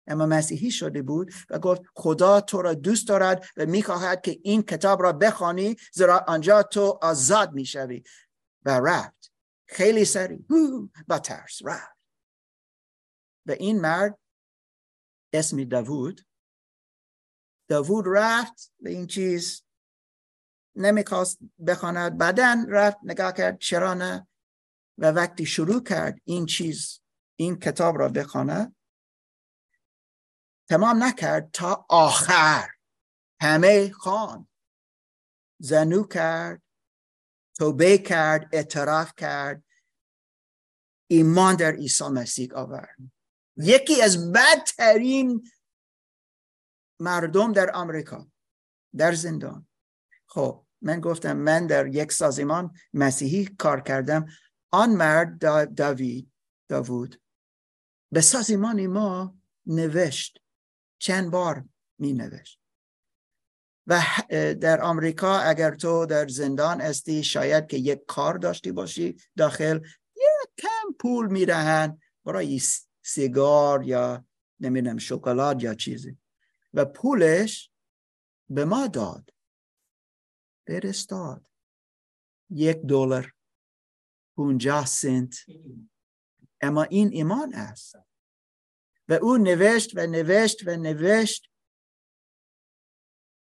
[0.08, 4.62] اما مسیحی شده بود و گفت خدا تو را دوست دارد و می‌خواهد که این
[4.62, 8.04] کتاب را بخوانی زیرا آنجا تو آزاد می‌شوی.
[8.66, 9.32] و رفت.
[9.68, 10.40] خیلی سریع.
[11.08, 11.98] با ترس رفت.
[13.46, 14.20] و این مرد
[15.34, 16.22] اسمی داوود.
[17.68, 19.64] داوود رفت به این چیز
[20.78, 22.18] نمی‌خواست بخواند.
[22.18, 24.28] بعدا رفت نگاه کرد چرا نه
[24.98, 27.02] و وقتی شروع کرد این چیز
[27.36, 28.76] این کتاب را بخواند
[30.70, 32.68] تمام نکرد تا آخر.
[33.42, 34.48] همه خان
[35.60, 36.62] زنو کرد
[37.58, 39.64] توبه کرد اعتراف کرد.
[41.10, 42.98] ایمان در عیسی مسیح آورد.
[43.58, 45.52] یکی از بدترین
[47.00, 48.28] مردم در آمریکا
[48.98, 49.68] در زندان.
[50.26, 54.26] خب من گفتم من در یک سازمان مسیحی کار کردم.
[54.72, 55.40] آن مرد
[55.76, 56.32] داوید
[56.68, 57.22] داوود
[58.12, 60.42] به سازمان ما نوشت.
[61.00, 61.66] چند بار
[62.00, 62.60] می نوشت
[63.88, 64.02] و
[64.62, 69.80] در آمریکا اگر تو در زندان استی شاید که یک کار داشتی باشی داخل
[70.16, 72.62] یک کم پول میرهن برای
[73.02, 74.26] سیگار یا
[74.60, 76.18] نمی‌دونم شکلات یا چیزی.
[76.74, 77.72] و پولش
[78.50, 79.34] به ما داد.
[80.68, 81.50] فرستاد.
[82.50, 83.34] یک دلار.
[84.36, 85.36] پونجاه سنت.
[86.62, 87.96] اما این ایمان است.
[89.10, 91.52] و او نوشت و نوشت و نوشت.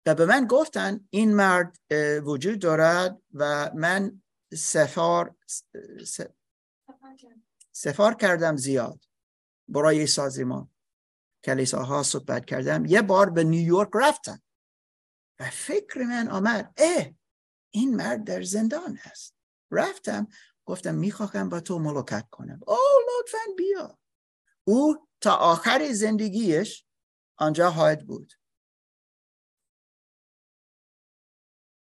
[0.06, 1.78] و به من گفتن این مرد
[2.24, 4.22] وجود دارد و من
[4.54, 5.36] سفار
[7.72, 9.06] سفار کردم زیاد
[9.68, 10.70] برای سازمان
[11.44, 12.86] کلیساها صحبت کردم.
[12.86, 14.42] یه بار به نیویورک رفتم.
[15.42, 17.14] و فکر من آمد اه
[17.74, 19.36] این مرد در زندان است.
[19.72, 20.28] رفتم
[20.66, 22.60] گفتم می‌خواهم با تو ملاقات کنم.
[22.68, 22.78] او
[23.08, 24.00] لطفا بیا.
[24.64, 26.86] او تا آخر زندگیش
[27.38, 28.34] آنجا خواهد بود.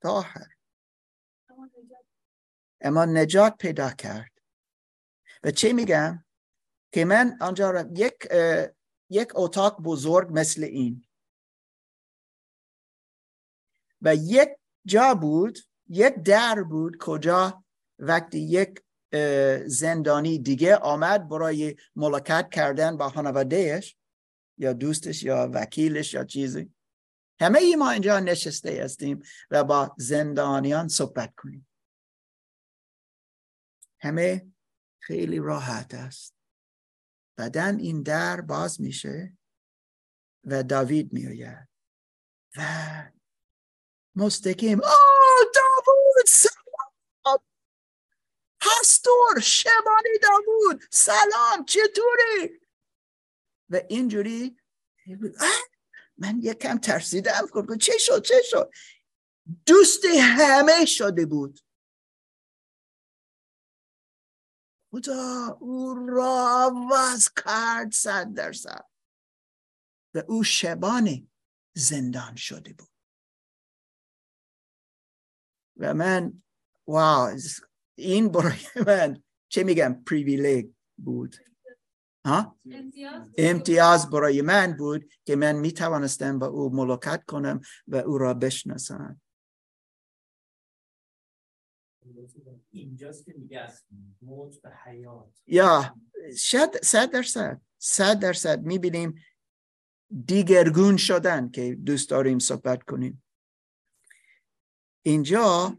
[0.01, 0.47] تا آخر.
[2.81, 4.31] اما نجات پیدا کرد.
[5.43, 6.25] و چه میگم؟
[6.93, 8.27] که من آنجا را یک
[9.09, 11.06] یک اتاق بزرگ مثل این.
[14.01, 14.49] و یک
[14.85, 17.63] جا بود یک در بود کجا؟
[17.99, 18.81] وقتی یک
[19.65, 23.97] زندانی دیگه آمد برای ملاقات کردن با خانوادهش
[24.57, 26.73] یا دوستش یا وکیلش یا چیزی.
[27.39, 31.67] همه ای ما اینجا نشسته هستیم و با زندانیان صحبت کنیم.
[33.99, 34.47] همه
[34.99, 36.35] خیلی راحت است.
[37.37, 39.37] بعدا این در باز میشه
[40.43, 41.67] و داوید میآید.
[42.57, 42.63] و
[44.17, 44.81] مستقیم.
[44.83, 47.39] آه داوود سلام.
[48.61, 52.59] پستور شبانی داوود سلام چطوری؟
[53.69, 54.57] و اینجوری
[56.17, 57.47] من یکم ترسیدم
[57.81, 58.71] چه شد چه شد؟
[59.65, 61.59] دوست همه شده بود.
[64.91, 68.85] خدا او را عوض کرد صد درصد.
[70.13, 71.31] و او شبان
[71.75, 72.96] زندان شده بود.
[75.77, 76.41] و من
[76.87, 77.37] واو
[77.95, 81.35] این برای من چه میگم؟ پریویلیگ بود.
[82.25, 82.57] ها؟
[83.37, 88.33] امتیاز برای من بود که من می توانستم با او ملاقات کنم و او را
[88.33, 89.21] بشناسم.
[92.69, 93.83] اینجاست که میگه از
[94.21, 95.41] موت به حیات.
[95.47, 95.95] یا
[96.35, 99.15] شد صد درصد صد درصد می‌بینیم
[100.25, 103.23] دیگرگون شدن که دوست داریم صحبت کنیم.
[105.07, 105.77] اینجا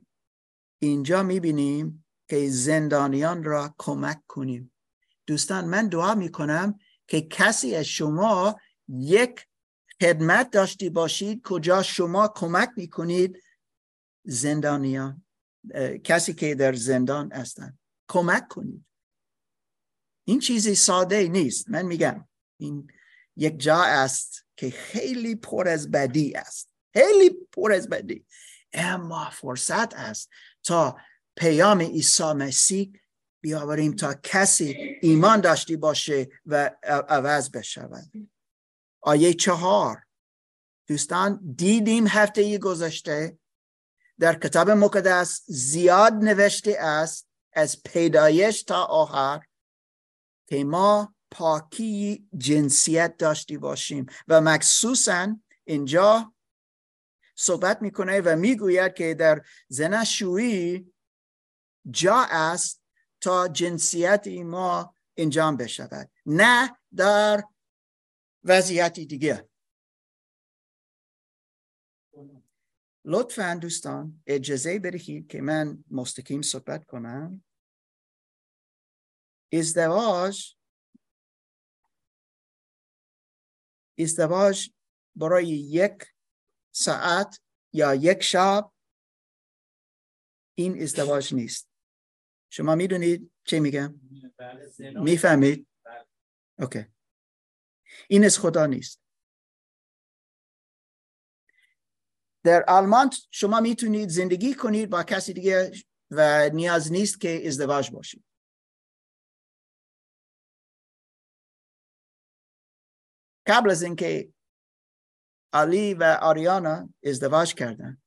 [0.79, 4.73] اینجا می‌بینیم که زندانیان را کمک کنیم.
[5.27, 9.47] دوستان من دعا می‌کنم که کسی از شما یک
[10.01, 13.43] خدمت داشتی باشید کجا شما کمک می‌کنید.
[14.25, 15.25] زندانیان
[16.05, 18.85] کسی که در زندان هستن کمک کنید.
[20.25, 21.71] این چیزی ساده نیست.
[21.71, 22.29] من میگم
[22.61, 22.91] این
[23.37, 26.75] یک جا است که خیلی پر از بدی است.
[26.93, 28.27] خیلی پر از بدی.
[28.73, 30.31] اما فرصت است
[30.63, 30.97] تا
[31.37, 32.93] پیام عیسی مسیح
[33.41, 36.71] بیاوریم تا کسی ایمان داشتی باشه و
[37.09, 38.13] عوض بشود.
[39.01, 40.03] آیه چهار.
[40.87, 43.39] دوستان دیدیم هفته گذشته
[44.19, 49.41] در کتاب مقدس زیاد نوشته است از پیدایش تا آخر
[50.49, 56.33] که ما پاکی جنسیت داشتی باشیم و مخصوصا اینجا
[57.39, 60.93] صحبت می‌کنه و می‌گوید که در زناشویی
[61.91, 62.83] جا است
[63.21, 67.45] تا جنسیت ما انجام بشود نه در
[68.45, 69.49] وضعیتی دیگه.
[73.05, 77.45] لطفا دوستان اجازه بدهید که من مستقیم صحبت کنم.
[79.53, 80.55] ازدواج
[83.99, 84.71] ازدواج
[85.17, 86.05] برای یک
[86.79, 87.41] ساعت
[87.73, 88.73] یا یک شب
[90.55, 91.69] این ازدواج نیست.
[92.53, 94.01] شما می‌دونید چه میگم؟
[94.79, 95.69] می‌فهمید؟
[96.59, 96.87] اوکی.
[98.09, 99.03] این از خدا نیست.
[102.45, 105.73] در آلمان شما می‌تونید زندگی کنید با کسی دیگه
[106.11, 108.25] و نیاز نیست که ازدواج باشید.
[113.47, 114.33] قبل از اینکه
[115.53, 118.03] علی و آریانا ازدواج کردن.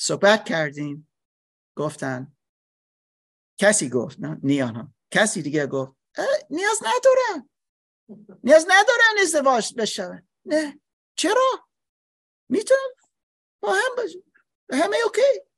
[0.00, 1.10] صحبت کردیم.
[1.76, 2.36] گفتن.
[3.58, 4.94] کسی گفت نه نیانا.
[5.10, 5.96] کسی دیگه گفت
[6.50, 7.50] نیاز ندارم
[8.44, 10.28] نیاز ندارن ازدواج بشن.
[10.44, 10.80] نه.
[11.16, 11.68] چرا؟
[12.48, 12.90] می‌تونم
[13.60, 14.18] با هم باشم
[14.72, 15.48] همه اوکی.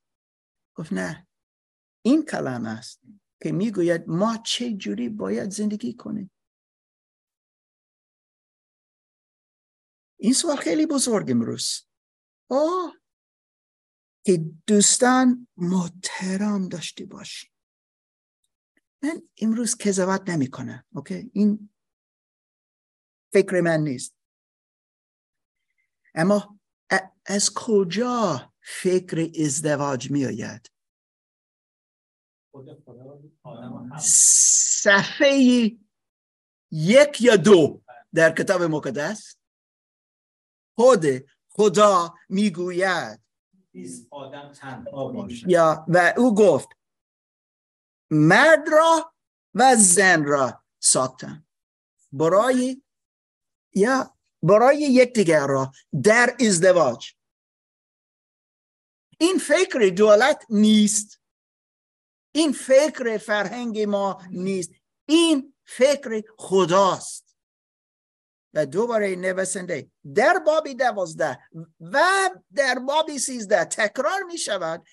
[0.74, 1.28] گفت نه.
[2.02, 3.00] این کلام است
[3.42, 6.30] که می‌گوید ما چه جوری باید زندگی کنیم.
[10.20, 11.86] این سوال خیلی بزرگ امروز.
[12.50, 12.96] آه
[14.26, 17.48] که دوستان محترم داشته باشی
[19.02, 21.70] من امروز کذبت نمی کنم اوکی؟ این
[23.32, 24.16] فکر من نیست.
[26.14, 26.60] اما
[27.26, 30.70] از کجا فکر ازدواج می آید
[34.00, 35.28] صفحه
[36.70, 37.82] یک یا دو
[38.14, 39.39] در کتاب مقدس؟
[40.80, 41.04] خود
[41.48, 43.20] خدا می‌گوید.
[44.10, 46.68] آدم تنها یا و او گفت
[48.10, 49.14] مرد را
[49.54, 51.46] و زن را ساختم.
[52.12, 52.82] برای
[53.74, 55.72] یا برای یکدیگر را
[56.02, 57.14] در ازدواج.
[59.18, 61.20] این فکر دولت نیست.
[62.32, 64.70] این فکر فرهنگ ما نیست.
[65.06, 67.29] این فکر خداست.
[68.54, 69.90] و دوباره نویسنده.
[70.14, 71.38] در بابی دوازده
[71.80, 72.00] و
[72.54, 74.86] در بابی سیزده تکرار می شود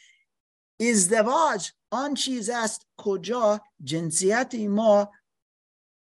[0.80, 5.12] ازدواج آن چیز است کجا جنسیت ما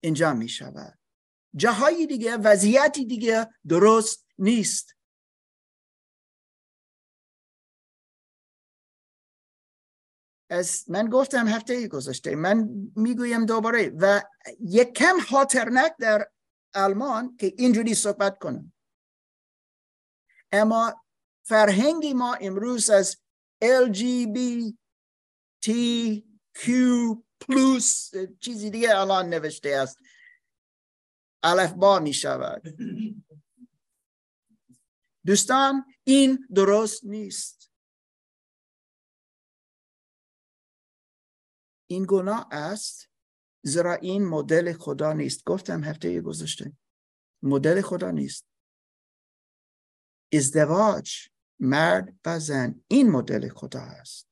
[0.04, 1.00] انجام می شود.
[1.56, 4.96] جاهای دیگه وضعیتی دیگه درست نیست.
[10.50, 14.22] از من گفتم هفته گذاشته من می‌گویم دوباره و
[14.60, 16.32] یک کم خاطرنک در
[16.76, 18.74] آلمان که اینجوری صحبت کنم.
[20.52, 21.06] اما
[21.44, 23.18] فرهنگی ما امروز از
[23.64, 24.74] LGBTQ
[27.42, 29.98] پلوس چیزی دیگه الان نوشته است.
[31.44, 32.64] الف با می شود.
[35.26, 37.72] دوستان این درست نیست.
[41.88, 43.10] این گناه است
[43.64, 45.44] زیرا این مدل خدا نیست.
[45.46, 46.74] گفتم هفته گذاشته
[47.44, 48.46] مدل خدا نیست.
[50.34, 51.30] ازدواج
[51.60, 54.30] مرد و زن این مدل خدا است.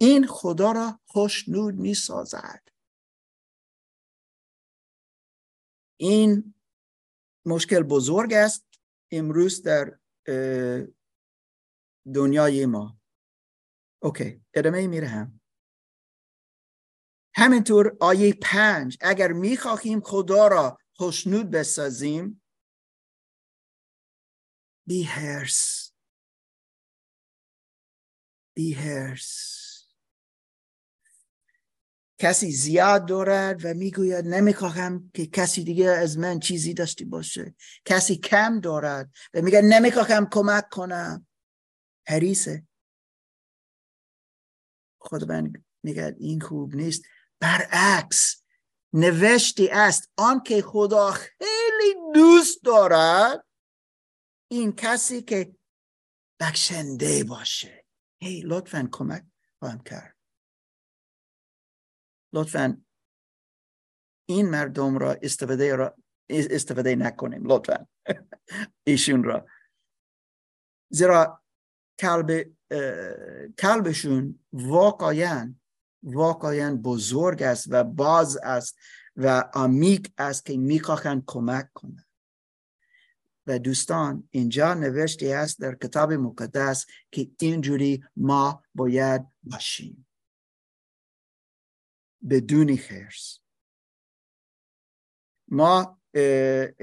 [0.00, 2.68] این خدا را خوشنود می سازد
[6.00, 6.54] این
[7.46, 8.66] مشکل بزرگ است
[9.10, 9.98] امروز در
[12.14, 13.00] دنیای ما.
[14.02, 15.35] اوکی ادامه میره هم
[17.36, 22.42] همینطور آیه پنج اگر می‌خواهیم خدا را خوشنود بسازیم
[24.86, 25.92] بی هرس
[28.54, 29.56] بی هرس
[32.18, 37.54] کسی زیاد دارد و می‌گوید نمی‌خواهم که کسی دیگه از من چیزی داشته باشه.
[37.84, 41.26] کسی کم دارد و میگه نمی‌خواهم کمک کنم.
[42.06, 42.66] حریصه.
[45.28, 47.02] من میگه این خوب نیست.
[47.46, 48.44] برعکس
[48.92, 53.46] نوشتی است آنکه خدا خیلی دوست دارد
[54.50, 55.56] این کسی که
[56.40, 57.84] بخشنده باشه.
[58.22, 59.24] هی لطفا کمک
[59.58, 60.16] خواهم کرد.
[62.32, 62.82] لطفا
[64.28, 65.96] این مردم را استفاده را
[66.30, 67.86] استفاده نکنیم لطفا.
[68.86, 69.46] ایشون را.
[70.92, 71.42] زیرا
[72.00, 72.56] کلب
[73.58, 75.54] کلبشون واقعا
[76.06, 78.78] واقعا بزرگ است و باز است
[79.16, 82.06] و عمیق است که می‌خواهند کمک کنند.
[83.46, 90.06] و دوستان اینجا نوشته است در کتاب مقدس که اینجوری ما باید باشیم.
[92.30, 93.38] بدون خرس.
[95.48, 96.00] ما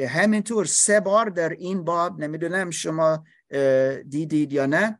[0.08, 3.26] همینطور سه بار در این باب نمی‌دونم شما
[4.10, 5.00] دیدید یا نه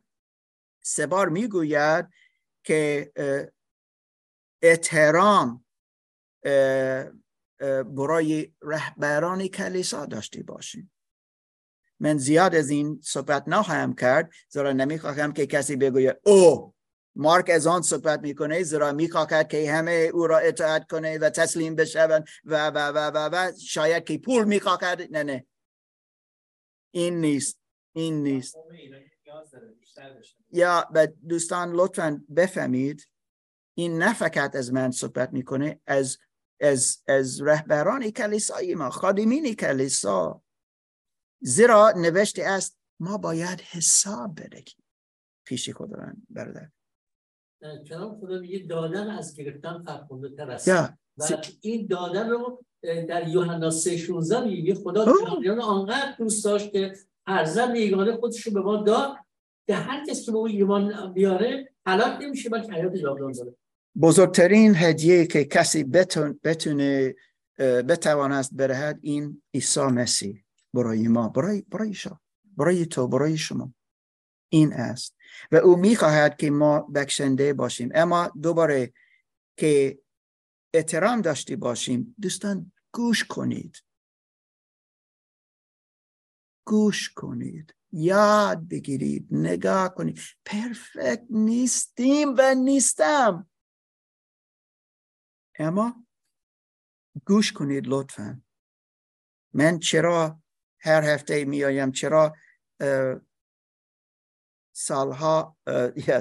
[0.82, 2.08] سه بار می‌گوید
[2.64, 3.12] که
[4.64, 5.64] احترام
[7.96, 10.92] برای رهبران کلیسا داشته باشیم.
[12.00, 16.74] من زیاد از این صحبت نخواهم کرد زیرا نمی‌خواهم که کسی بگوید او
[17.16, 21.74] مارک از آن صحبت می‌کنه زیرا می‌خواهد که همه او را اطاعت کنه و تسلیم
[21.76, 25.02] بشوند و و و و و شاید که پول می‌خواهد.
[25.10, 25.46] نه نه.
[26.90, 27.60] این نیست
[27.92, 28.56] این نیست.
[30.52, 33.08] یا به دوستان لطفا بفهمید
[33.74, 36.18] این نه فقط از من صحبت می‌کنه از
[36.60, 40.42] از از رهبران کلیسای ما خادمین کلیسا.
[41.42, 44.84] زیرا نوشته است ما باید حساب بدهیم
[45.46, 46.68] پیش خداوند برادر.
[47.88, 50.68] کلام خدا میگه دادن از گرفتن فرخنده تر است.
[50.68, 51.24] یا و
[51.60, 55.04] این دادن رو در یوحنا 3:16 میگه خدا.
[55.04, 56.96] جهانیان آنقدر دوست داشت که
[57.26, 59.16] فرزند یگانه خودش رو به ما داد
[59.66, 63.54] که هر کس که به او ایمان بیاره هلاک نمیشه بلکه حیات جاودان داره.
[64.00, 67.14] بزرگترین هدیه که کسی بتون بتونه
[67.58, 70.44] اه، بتواند بدهد این عیسی مسیح.
[70.74, 72.20] برای ما برای برای شما.
[72.56, 73.74] برای تو برای شما.
[74.48, 75.16] این است.
[75.52, 77.90] و او می‌خواهد که ما بخشنده باشیم.
[77.94, 78.92] اما دوباره
[79.56, 79.98] که
[80.74, 83.76] احترام داشته باشیم دوستان گوش کنید.
[86.66, 87.74] گوش کنید.
[87.92, 89.26] یاد بگیرید.
[89.30, 90.18] نگاه کنید.
[90.44, 93.50] پرفکت نیستیم و نیستم.
[95.58, 96.06] اما
[97.26, 98.42] گوش کنید لطفا.
[99.52, 100.42] من چرا
[100.80, 102.36] هر هفته میایم چرا
[104.76, 105.56] سالها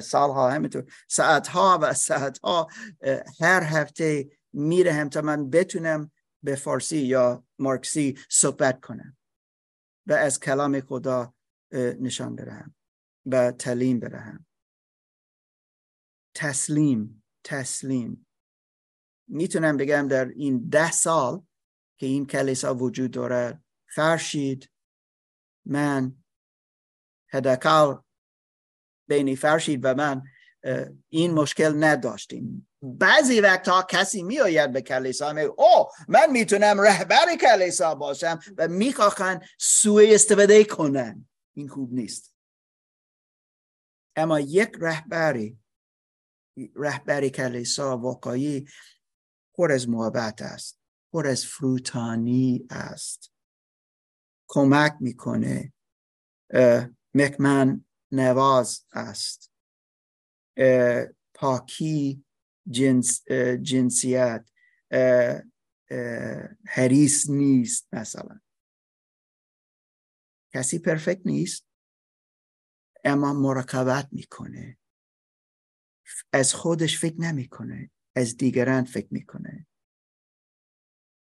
[0.02, 2.68] سالها همینطور ساعتها و ساعتها
[3.40, 6.12] هر هفته میرهم تا من بتونم
[6.44, 9.18] به فارسی یا مارکسی صحبت کنم
[10.08, 11.34] و از کلام خدا
[11.74, 12.76] نشان بدهم
[13.26, 14.46] و تعلیم بدهم
[16.36, 18.28] تسلیم تسلیم.
[19.34, 21.42] می‌تونم بگم در این ده سال
[22.00, 23.64] که این کلیسا وجود دارد
[23.96, 24.70] فرشید
[25.66, 26.16] من
[27.28, 27.96] حداقل
[29.08, 30.22] بین فرشید و من
[31.10, 32.70] این مشکل نداشتیم.
[32.82, 39.46] بعضی وقتها کسی میآید به کلیسا میگه او من می‌تونم رهبر کلیسا باشم و می‌خواهند
[39.60, 42.36] سوء استفاده کنن این خوب نیست.
[44.16, 45.58] اما یک رهبری
[46.76, 48.68] رهبری کلیسا واقعی
[49.56, 50.80] پر از محبت است
[51.12, 53.34] پر از فروتانی است.
[54.48, 55.74] کمک می‌کنه.
[57.14, 59.52] مکمن نواز است.
[61.34, 62.26] پاکی
[62.70, 63.24] جنس،
[63.62, 64.50] جنسیت.
[66.68, 68.40] حریص نیست مثلا.
[70.54, 71.68] کسی پرفکت نیست
[73.04, 74.78] اما مراقبت می‌کنه.
[76.34, 77.92] از خودش فکر نمی‌کنه.
[78.16, 79.68] از دیگران فکر می‌کنه.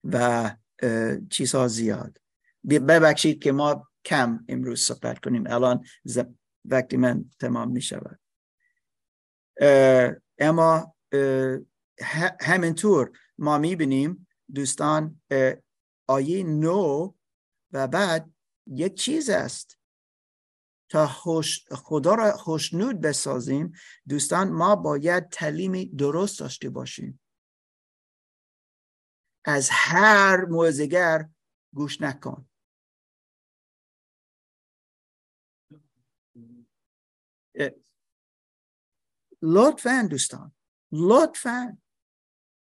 [0.04, 0.56] و
[1.30, 2.18] چیزها زیاد.
[2.70, 5.48] ببخشید که ما کم امروز صحبت کنیم.
[5.48, 5.86] الان
[6.66, 8.20] وقتی من تمام می شود
[10.40, 10.96] اما
[12.42, 15.22] همینطور ما می بینیم دوستان
[16.08, 17.14] آیه نو
[17.72, 18.32] و بعد
[18.68, 19.80] یک چیز است.
[20.94, 23.74] تا خوش خدا را خوشنود بسازیم
[24.10, 27.20] دوستان ما باید تعلیمی درست داشته باشیم.
[29.46, 31.30] از هر موزگر
[31.76, 32.50] گوش نکن.
[39.42, 40.56] لطفا دوستان
[40.92, 41.78] لطفا.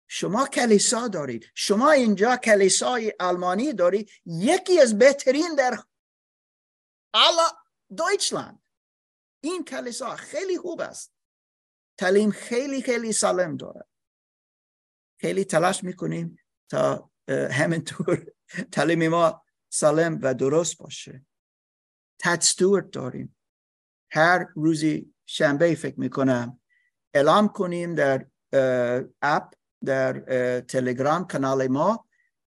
[0.09, 1.47] شما کلیسا دارید.
[1.55, 4.11] شما اینجا کلیسای آلمانی دارید.
[4.26, 5.83] یکی از بهترین در
[7.97, 8.62] دویچلند
[9.41, 11.14] این کلیسا خیلی خوب است.
[11.99, 13.84] تعلیم خیلی خیلی سالم داره.
[15.20, 16.39] خیلی تلاش می‌کنیم
[16.70, 18.32] تا اه، همینطور
[18.72, 21.26] تعلیم ما سالم و درست باشه.
[22.20, 23.36] تدستور داریم.
[24.11, 26.61] هر روزی شنبه فکر می‌کنم
[27.14, 28.26] اعلام کنیم در
[29.22, 30.20] اپ در
[30.61, 32.09] تلگرام کانال ما.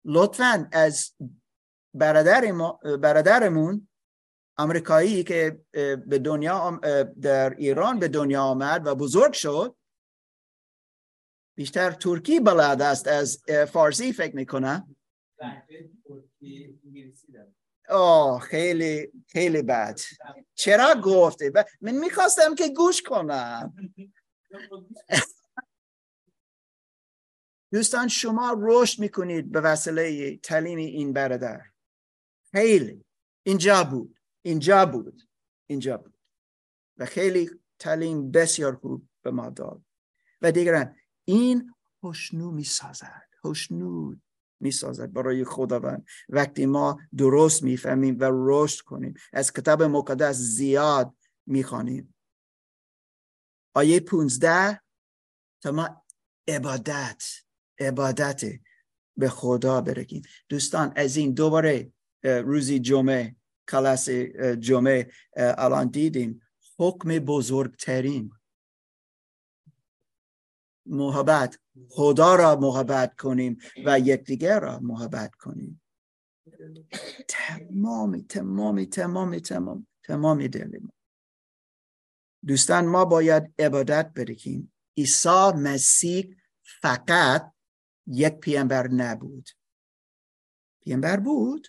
[0.06, 1.16] لطفا از
[1.94, 2.72] برادر ما
[3.02, 3.88] برادرمون
[4.58, 5.62] امریکایی که
[6.08, 6.80] به دنیا
[7.22, 9.76] در ایران به دنیا آمد و بزرگ شد.
[11.58, 13.42] بیشتر ترکی بلد است از
[13.72, 14.84] فارسی فکر داره.
[17.90, 20.00] آه خیلی خیلی بد.
[20.56, 23.76] چرا گفته ب- من می‌خواستم که گوش کنم.
[27.74, 31.62] دوستان شما رشد می‌کنید به وسیله تعلیم این برادر.
[32.52, 33.06] خیلی.
[33.44, 34.15] اینجا بود.
[34.46, 35.22] اینجا بود.
[35.68, 36.18] اینجا بود.
[36.98, 39.82] و خیلی تعلیم بسیار خوب به ما داد.
[40.42, 44.22] و دیگران این خوشنو می‌سازد خوشنود
[44.60, 46.06] می‌سازد برای خداوند.
[46.30, 51.16] وقتی ما درست می‌فهمیم و رشد کنیم از کتاب مقدس زیاد
[51.46, 52.16] می‌خوانیم
[53.74, 54.82] آیه 15
[55.62, 56.06] تا ما
[56.48, 57.24] عبادت
[57.80, 58.44] عبادت
[59.18, 61.94] به خدا برگیم دوستان از این دوباره
[62.24, 63.36] روزی جمعه
[63.70, 64.10] کلاس
[64.60, 66.42] جمعه الان دیدیم.
[66.80, 68.32] حکم بزرگترین.
[70.86, 71.60] محبت.
[71.90, 75.82] خدا را محبت کنیم و یکدیگر را محبت کنیم.
[77.28, 80.94] تمامی تمامی تمامی تمام تمامی دل ما
[82.48, 86.36] دوستان ما باید عبادت برکیم عیسی مسیح
[86.82, 87.54] فقط
[88.08, 89.50] یک پیامبر نبود.
[90.82, 91.68] پیامبر بود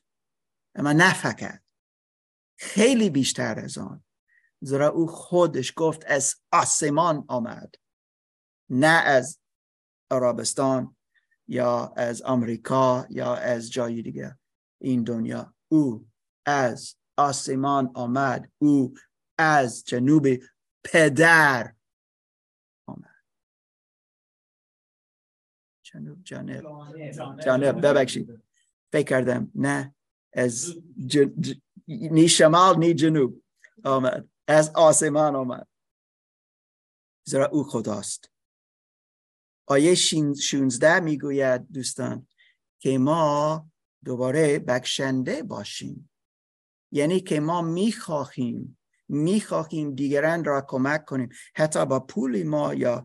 [0.75, 1.66] اما نه فقط.
[2.57, 4.05] خیلی بیشتر از آن.
[4.61, 7.75] زیرا او خودش گفت از آسمان آمد
[8.71, 9.39] نه از
[10.11, 10.97] عربستان
[11.49, 14.39] یا از آمریکا یا از جای دیگه
[14.81, 16.09] این دنیا او
[16.47, 18.95] از آسمان آمد او
[19.39, 20.27] از جنوب
[20.85, 21.75] پدر
[22.87, 23.25] آمد.
[25.83, 26.65] جنوب جانب.
[27.45, 27.87] جانب.
[27.87, 28.43] ببخشید.
[28.93, 29.95] فکر کردم نه
[30.33, 30.75] از
[31.89, 33.43] نی شمال نی جنوب
[33.85, 35.69] آمد از آسمان آمد
[37.25, 38.31] زیرا او خداست
[39.67, 42.27] آیه 16 می‌گوید دوستان
[42.79, 43.71] که ما
[44.05, 46.11] دوباره بخشنده باشیم
[46.93, 48.79] یعنی که ما می‌خواهیم
[49.09, 53.05] می‌خواهیم دیگران را کمک کنیم حتی با پول ما یا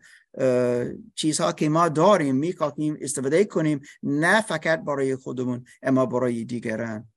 [1.15, 7.10] چیزها که ما داریم می‌خواهیم استفاده کنیم نه فقط برای خودمون اما برای دیگران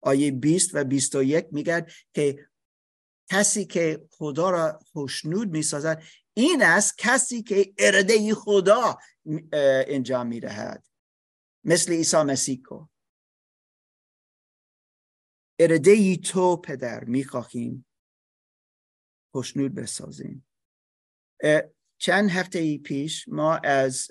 [0.00, 2.48] آیه 20 و 21 میگه که
[3.30, 6.02] کسی که خدا را خوشنود می‌سازد
[6.34, 8.98] این است کسی که اراده خدا
[9.86, 10.84] انجام می‌دهد.
[11.64, 12.86] مثل عیسی مسیح کو
[15.58, 17.86] اراده تو پدر می‌خواهیم
[19.32, 20.46] خوشنود بسازیم.
[21.98, 24.10] چند هفته ای پیش ما از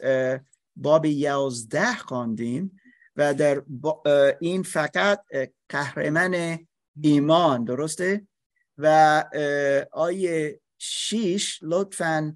[0.76, 2.80] باب یازده خواندیم.
[3.18, 3.64] و در
[4.40, 5.26] این فقط
[5.70, 6.68] قهرمان
[7.04, 8.28] ایمان درسته؟
[8.78, 9.24] و
[9.92, 12.36] آیه شیش لطفا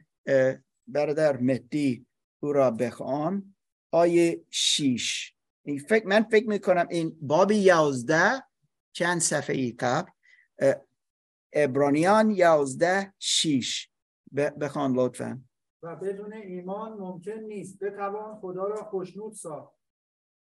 [0.88, 2.06] برادر مهدی
[2.40, 3.56] او را بخوان.
[3.92, 5.36] آیه شیش.
[5.88, 8.44] فکر من فکر می‌کنم این باب یازده
[8.92, 10.12] چند صفحه ای قبل
[11.54, 13.90] ابرانیان یازده شیش.
[14.62, 15.42] بخوان لطفا.
[15.84, 17.80] و بدون ایمان ممکن نیست.
[17.80, 19.81] بتوان خدا را خوشنود ساخت.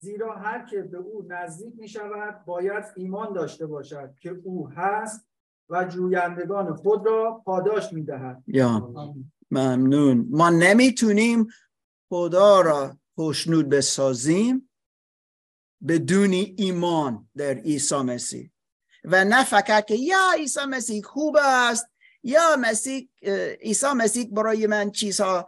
[0.04, 5.28] زیرا هر که به او نزدیک می شود باید ایمان داشته باشد که او هست
[5.70, 8.94] و جویندگان خود را پاداش می دهد یا.
[9.52, 10.28] ممنون.
[10.30, 11.48] ما نمی‌تونیم
[12.10, 14.70] خدا را خوشنود بسازیم
[15.88, 18.52] بدون ایمان در عیسی مسیح.
[19.04, 21.88] و نه فقط که یا عیسی مسیح خوب است
[22.24, 23.10] یا مسیح
[23.62, 25.48] عیسی مسیح برای من چیزها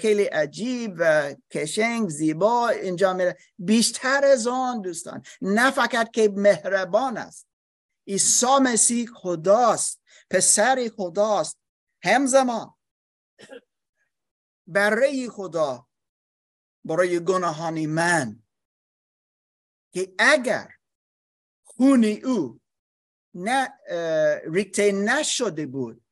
[0.00, 3.36] خیلی عجیب و کشنگ زیبا اینجا میره.
[3.58, 7.48] بیشتر از آن دوستان نه فقط که مهربان است.
[8.06, 11.58] عیسی مسیح خداست پسر خداست.
[12.02, 12.74] همزمان
[14.66, 15.88] برای خدا
[16.84, 18.42] برای گناهانی من
[19.94, 20.70] که اگر
[21.64, 22.60] خون او
[23.34, 23.72] نه
[24.46, 26.04] ریکته نشده بود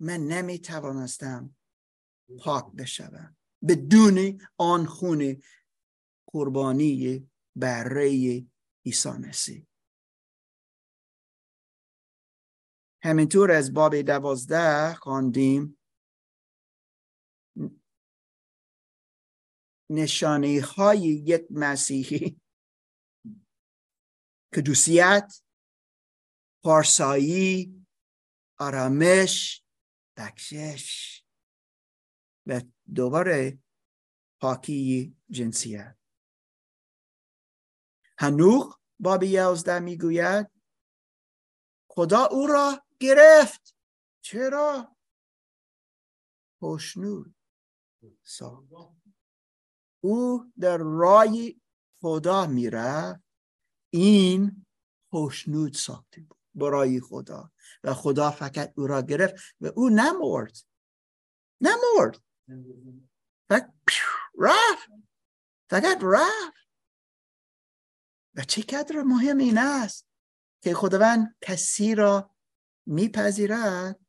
[0.00, 1.56] من نمی توانستم
[2.38, 3.36] پاک بشوم.
[3.68, 5.42] بدون آن خون
[6.26, 8.46] قربانی برای
[8.86, 9.66] عیسی مسیح.
[13.02, 15.78] همینطور از باب دوازده خواندیم.
[19.90, 22.40] نشانی های یک مسیحی.
[24.54, 25.42] کدوسیت
[26.64, 27.86] پارسایی
[28.58, 29.64] آرامش
[30.16, 31.19] بخشش
[32.50, 32.60] و
[32.94, 33.58] دوباره
[34.40, 35.96] پاکی جنسیت
[38.18, 40.50] هنوخ باب یازده می‌گوید
[41.90, 43.76] خدا او را گرفت.
[44.20, 44.96] چرا؟
[46.58, 47.34] خوشنود
[50.00, 51.60] او در رای
[52.00, 53.22] خدا می‌رفت.
[53.92, 54.66] این
[55.10, 57.52] خوشنود ساخته بود برای خدا.
[57.84, 60.56] و خدا فقط او را گرفت و او نمرد.
[61.60, 62.22] نمرد.
[63.48, 63.72] فقط
[64.38, 64.90] رفت.
[65.70, 66.60] فقط رفت.
[68.34, 70.08] و چقدر مهم این است
[70.62, 72.34] که خداوند کسی را
[72.86, 74.00] میپذیرد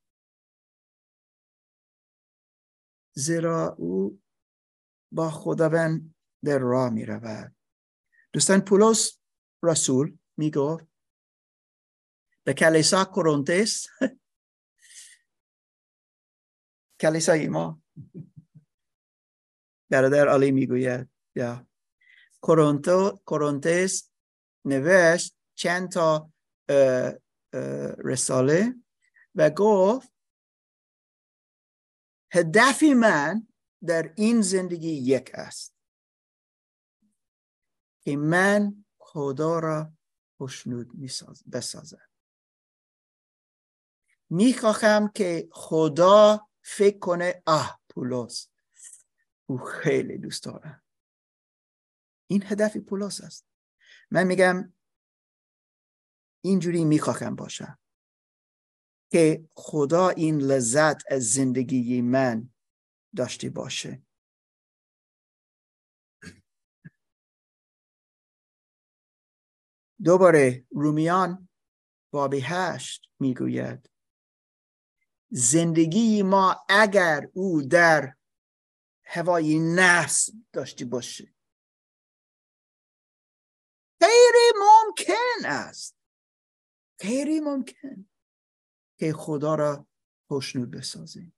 [3.15, 4.21] زیرا او
[5.11, 7.55] با خداوند در راه می رود
[8.33, 9.19] دوستان پولس
[9.63, 10.87] رسول می گفت
[12.43, 13.87] به کلیسا کرونتس
[17.01, 17.81] کلیسای ما.
[19.91, 21.09] برادر علی می‌گوید.
[21.35, 21.67] یا.
[22.41, 24.09] کرونتو کرونتس
[24.65, 26.31] نوشت چند تا
[27.97, 28.75] رساله
[29.35, 30.13] و گفت
[32.31, 33.47] هدفی من
[33.85, 35.75] در این زندگی یک است
[38.03, 39.93] که من خدا را
[40.37, 40.87] خوشنود
[41.51, 42.09] بسازم.
[44.29, 48.50] می‌خواهم که خدا فکر کنه آه پولس.
[49.51, 50.83] او خیلی دوست دارم.
[52.27, 53.47] این هدف پولس است.
[54.11, 54.73] من میگم
[56.43, 57.79] اینجوری می‌خواهم باشم
[59.11, 62.49] که خدا این لذت از زندگی من
[63.15, 64.03] داشته باشه.
[70.03, 71.49] دوباره رومیان
[72.13, 73.89] باب هشت می‌گوید
[75.29, 78.15] زندگی ما اگر او در
[79.13, 81.33] هوای نفس داشته باشه
[84.01, 85.97] غیر ممکن است.
[86.99, 88.09] غیر ممکن
[88.99, 89.87] که خدا را
[90.27, 91.33] خوشنود بسازیم.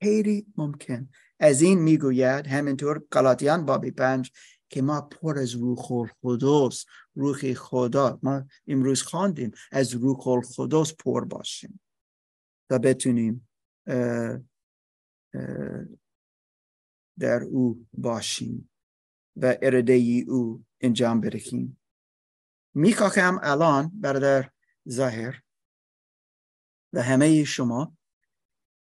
[0.00, 1.10] غیر ممکن.
[1.40, 4.32] از این می‌گوید همینطور قلاتیان بابی پنج
[4.68, 6.84] که ما پر از روح القدس
[7.14, 11.80] روح خدا ما امروز خواندیم از روح القدس پر باشیم
[12.70, 13.48] تا بتونیم
[17.18, 18.70] در او باشیم
[19.36, 21.80] و اراده او انجام بدهیم
[22.74, 24.50] می‌خواهم الان برادر
[24.88, 25.42] ظاهر
[26.92, 27.96] و همه شما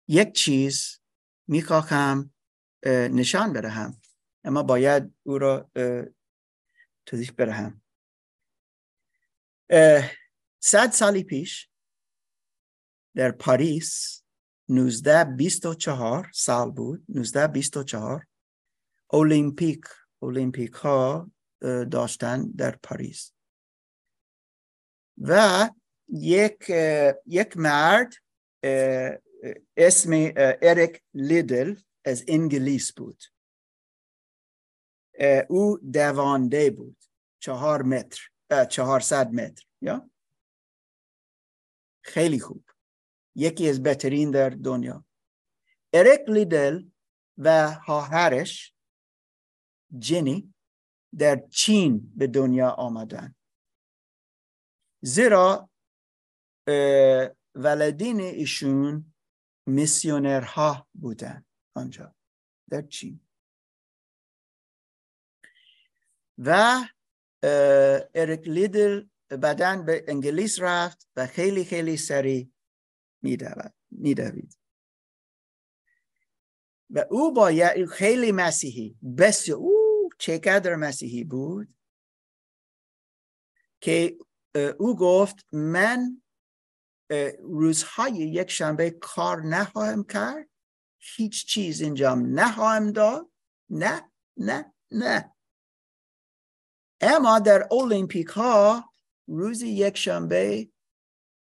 [0.09, 1.01] یک چیز
[1.49, 2.35] می‌خواهم
[2.87, 4.01] نشان بدهم
[4.45, 5.71] اما باید او را
[7.07, 7.83] توضیح بدهم
[10.61, 11.71] صد سالی پیش
[13.15, 14.23] در پاریس
[14.69, 17.05] 1924 سال بود.
[17.09, 18.27] 1924
[19.13, 19.85] اولیمپیک
[20.23, 21.31] اولیمپیک ها
[21.91, 23.33] داشتن در پاریس.
[25.19, 25.71] و
[26.09, 26.71] یک
[27.27, 28.15] یک مرد
[29.77, 30.11] اسم
[30.63, 33.23] اریک لیدل از انگلیس بود.
[35.49, 37.05] او دوانده بود.
[37.39, 38.31] چهار متر
[38.71, 40.11] چهارصد متر یا؟
[42.03, 42.66] خیلی خوب.
[43.37, 45.05] یکی از بهترین در دنیا.
[45.93, 46.85] اریک لیدل
[47.39, 48.75] و خواهرش
[49.99, 50.55] جنی
[51.19, 53.35] در چین به دنیا آمدن.
[55.01, 55.71] زیرا
[57.55, 59.15] ولدین ایشون
[59.67, 62.15] میسیونرها بودن آنجا
[62.71, 63.21] در چین.
[66.39, 66.81] و
[68.15, 72.51] اریک لیدل بعدا به انگلیس رفت و خیلی خیلی سریع
[73.91, 74.59] میدوید.
[76.91, 81.75] و او باید خیلی مسیحی بسیار او چقدر مسیحی بود
[83.81, 84.19] که
[84.79, 86.23] او گفت من
[87.41, 90.49] روزهای یک شنبه کار نخواهم کرد
[90.99, 93.31] هیچ چیز انجام نخواهم داد
[93.71, 95.37] نه نه نه.
[97.01, 98.93] اما در اولیمپیک ها
[99.27, 100.69] روز یک شنبه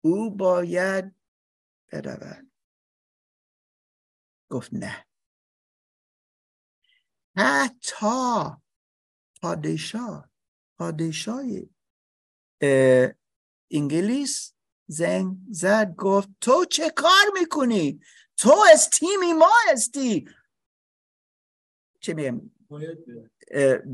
[0.02, 1.19] او باید
[1.92, 2.52] برود
[4.50, 5.06] گفت نه.
[7.38, 8.56] حتی
[9.42, 10.32] پادشاه
[10.78, 11.44] پادشاه
[13.72, 14.54] انگلیس
[14.88, 18.00] زنگ زد گفت تو چه کار می‌کنی؟
[18.38, 20.30] تو از تیمی ما هستی
[22.00, 22.56] چه میم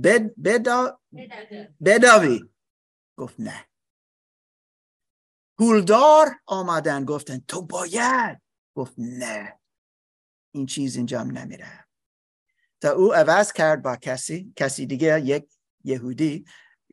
[0.03, 0.99] بد بدا
[1.85, 2.49] بداوی.
[3.17, 3.67] گفت نه.
[5.57, 8.41] پولدار آمدن گفتن تو باید؟
[8.75, 9.59] گفت نه.
[10.51, 11.87] این چیز انجام نمیره.
[12.81, 15.49] تا او عوض کرد با کسی کسی دیگه یک
[15.83, 16.45] یهودی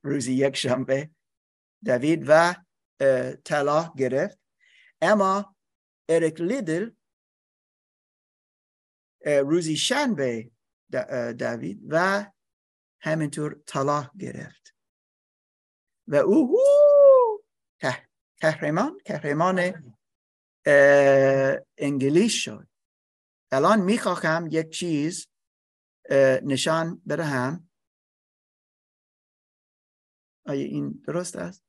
[0.03, 1.11] روزی یک شنبه
[1.85, 2.55] دوید و
[3.45, 4.39] طلا گرفت.
[5.01, 5.57] اما
[6.09, 6.91] اریک لیدل
[9.27, 10.51] روزی شنبه
[11.39, 12.27] دوید و
[13.01, 14.75] همینطور طلا گرفت.
[16.07, 16.59] و او
[18.43, 19.61] کهرمان کهرمان
[21.79, 22.69] انگلیس شد.
[23.53, 25.29] الان می‌خواهم یک چیز
[26.43, 27.71] نشان بدهم.
[30.47, 31.65] آیا این درست است؟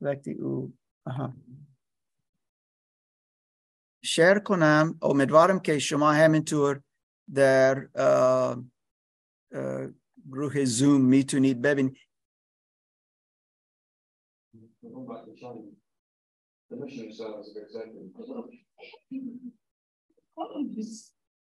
[0.00, 1.36] وقتی او آها.
[4.04, 4.98] شیر کنم.
[5.02, 6.82] امیدوارم که شما همینطور
[7.34, 7.88] در
[10.30, 12.07] گروه زوم می‌تونید ببینید.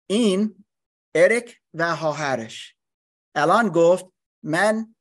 [0.07, 0.65] این
[1.15, 2.75] اریک و خواهرش
[3.35, 4.05] الان گفت
[4.43, 4.95] من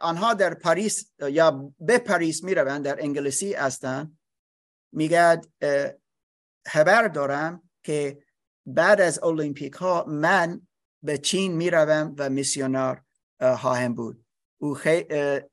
[0.00, 4.18] آنها در پاریس یا به پاریس می روند در انگلیسی هستند
[4.92, 5.46] میگد
[6.66, 8.22] خبر دارم که
[8.66, 10.66] بعد از المپیک ها من
[11.02, 13.04] به چین می روم و میسیونار
[13.58, 14.24] خواهم بود.
[14.58, 14.76] او.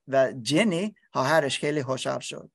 [0.08, 2.52] و جنی خواهرش خیلی خوشحال شد.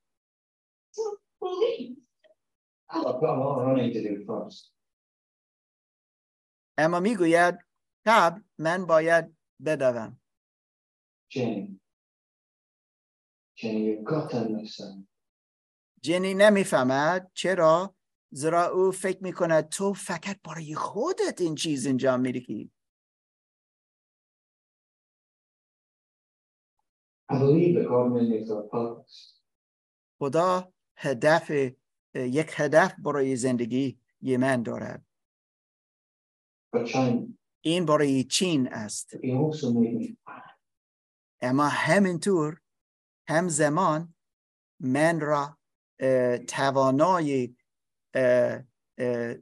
[6.78, 7.58] اما می‌گوید
[8.06, 10.20] قبل من باید بدوم.
[16.02, 16.34] جنی.
[16.34, 17.30] نمی‌فهمد.
[17.34, 17.94] چرا؟
[18.30, 21.86] زیرا او فکر می‌کنه تو فقط برای خودت این چیز
[28.50, 29.40] a purpose.
[30.18, 31.50] خدا هدف
[32.14, 35.06] یک هدف برای زندگی یه من دارد.
[37.60, 39.16] این برای چین است.
[41.40, 42.60] اما همینطور
[43.28, 44.14] همزمان
[44.80, 45.58] من را
[46.48, 47.56] توانای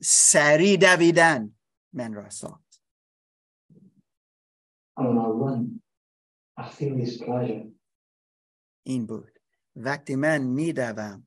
[0.03, 1.55] سریع دویدن
[1.93, 2.83] من را ساخت.
[8.87, 9.39] این بود.
[9.77, 11.27] وقتی من میدوم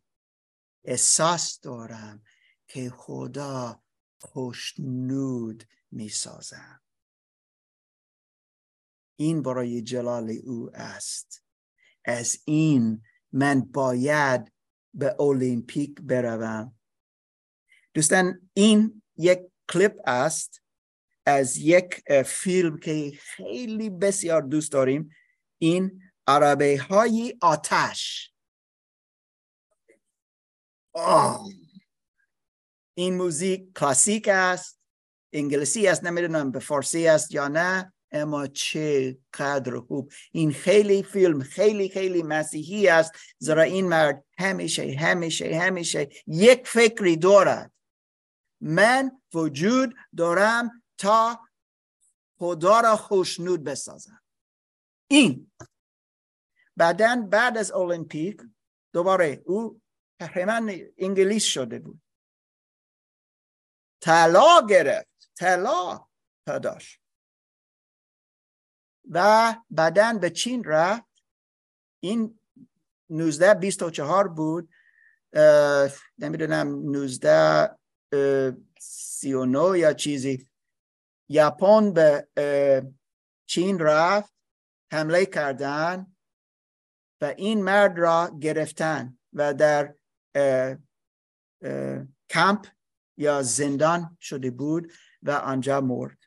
[0.86, 2.24] احساس دارم
[2.68, 3.84] که خدا
[4.20, 6.82] خوشنود می‌سازم
[9.20, 11.44] این برای جلال او است.
[12.06, 14.52] از این من باید
[14.94, 16.80] به المپیک بروم.
[17.94, 20.62] دوستان این یک کلیپ است
[21.26, 25.10] از یک فیلم که خیلی بسیار دوست داریم.
[25.58, 28.32] این عربه های آتش.
[32.94, 34.80] این موزیک کلاسیک است
[35.34, 41.44] انگلیسی است نمی‌دونم به فارسی است یا نه اما چه قدر خوب این خیلی فیلم
[41.44, 47.72] خیلی خیلی مسیحی است زیرا این مرد همیشه همیشه همیشه یک فکری دارد
[48.62, 51.40] من وجود دارم تا
[52.40, 54.22] خدا را خوشنود بسازم
[55.08, 55.52] این
[56.78, 58.42] بعدا بعد از المپیک
[58.94, 59.82] دوباره او
[60.20, 62.02] قهرمان انگلیس شده بود.
[64.02, 65.32] طلا گرفت.
[65.36, 66.08] طلا
[66.46, 67.02] داشت
[69.12, 71.24] و بعدا به چین رفت.
[72.04, 72.40] این
[73.10, 74.70] 19 24 بود.
[76.18, 77.32] نمی‌دونم 19
[78.12, 80.50] اه، 39 یا چیزی.
[81.32, 82.28] ژاپن به
[83.46, 84.34] چین رفت.
[84.92, 86.16] حمله کردن.
[87.22, 89.18] و این مرد را گرفتن.
[89.34, 89.96] و در
[92.30, 92.68] کمپ
[93.18, 96.18] یا زندان شده بود و آنجا مرد.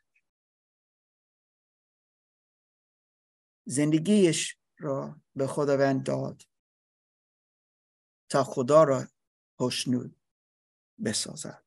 [3.65, 6.43] زندگیش را به خداوند داد
[8.29, 9.07] تا خدا را
[9.57, 10.15] خوشنود
[11.05, 11.63] بسازد.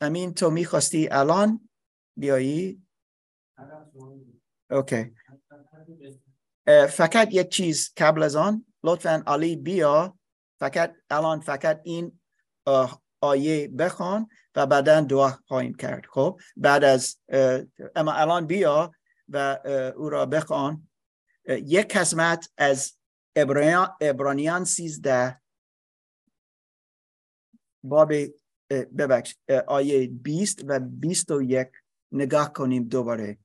[0.00, 1.68] امین تو می‌خواستی الان
[2.16, 2.87] بیایی؟
[4.70, 5.14] اوکی
[6.88, 10.18] فقط یک چیز قبل از آن لطفا علی بیا
[10.60, 12.20] فقط الان فقط این
[13.20, 16.06] آیه بخوان و بعدا دعا خواهیم کرد.
[16.06, 17.18] خب؟ بعد از
[17.96, 18.92] اما الان بیا
[19.28, 19.58] و
[19.96, 20.88] او را بخوان.
[21.48, 22.92] یک قسمت از
[24.00, 25.40] عبرانیان سیزده.
[27.84, 28.12] باب
[28.70, 29.36] ببخش
[29.66, 31.68] آیه 20 و 21
[32.12, 33.38] نگاه کنیم دوباره.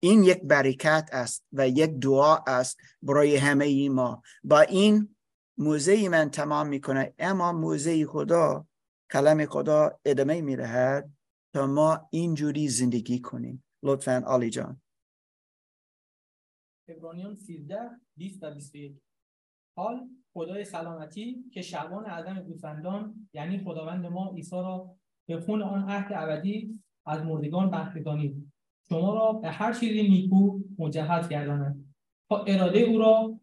[0.00, 4.22] این یک برکت است و یک دعا است برای همه ما.
[4.44, 5.16] با این
[5.58, 7.14] موزه من تمام می‌کنه.
[7.18, 8.66] اما موزه خدا
[9.12, 11.10] کلم خدا ادامه می‌دهد
[11.54, 13.64] تا ما اینجوری زندگی کنیم.
[13.82, 14.80] لطفا آلی جان.
[16.88, 17.78] عبرانیان 13
[18.16, 19.00] 20 و 21
[19.76, 24.96] حال خدای سلامتی که شعبان اعظم گوسفندان یعنی خداوند ما عیسی را
[25.28, 28.52] به خون آن عهد ابدی از مردگان برخیزانید.
[28.88, 31.94] شما را به هر چیزی نیکو مجهز گرداند
[32.28, 33.40] تا اراده او را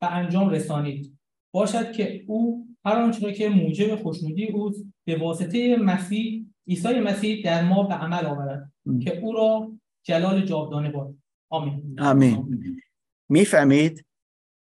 [0.00, 1.18] به انجام رسانید.
[1.54, 7.44] باشد که او هر آنچه را که موجب خوشنودی اوست به واسطه مسیح عیسی مسیح
[7.44, 8.72] در ما به عمل آورد
[9.02, 9.72] که او را
[10.02, 11.14] جلال جاودانه باد.
[11.48, 12.00] آمین.
[12.00, 12.80] آمین.
[13.28, 14.04] می‌فهمید؟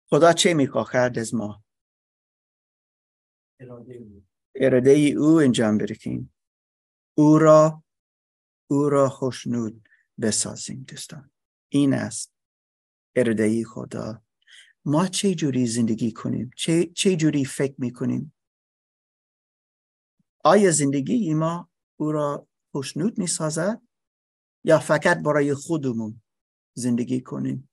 [0.09, 1.63] خدا چه می‌خواهد از ما؟
[4.55, 5.39] اراده او.
[5.39, 6.33] انجام بدهیم
[7.17, 7.83] او را
[8.69, 9.87] او را خوشنود
[10.21, 11.31] بسازیم دوستان.
[11.69, 12.33] این است
[13.15, 14.21] اراده خدا.
[14.85, 18.33] ما چه جوری زندگی کنیم؟ چه, چه جوری فکر می‌کنیم؟
[20.43, 23.81] آیا زندگی ما او را خوشنود می‌سازد
[24.63, 26.21] یا فقط برای خودمون
[26.73, 27.69] زندگی کنیم؟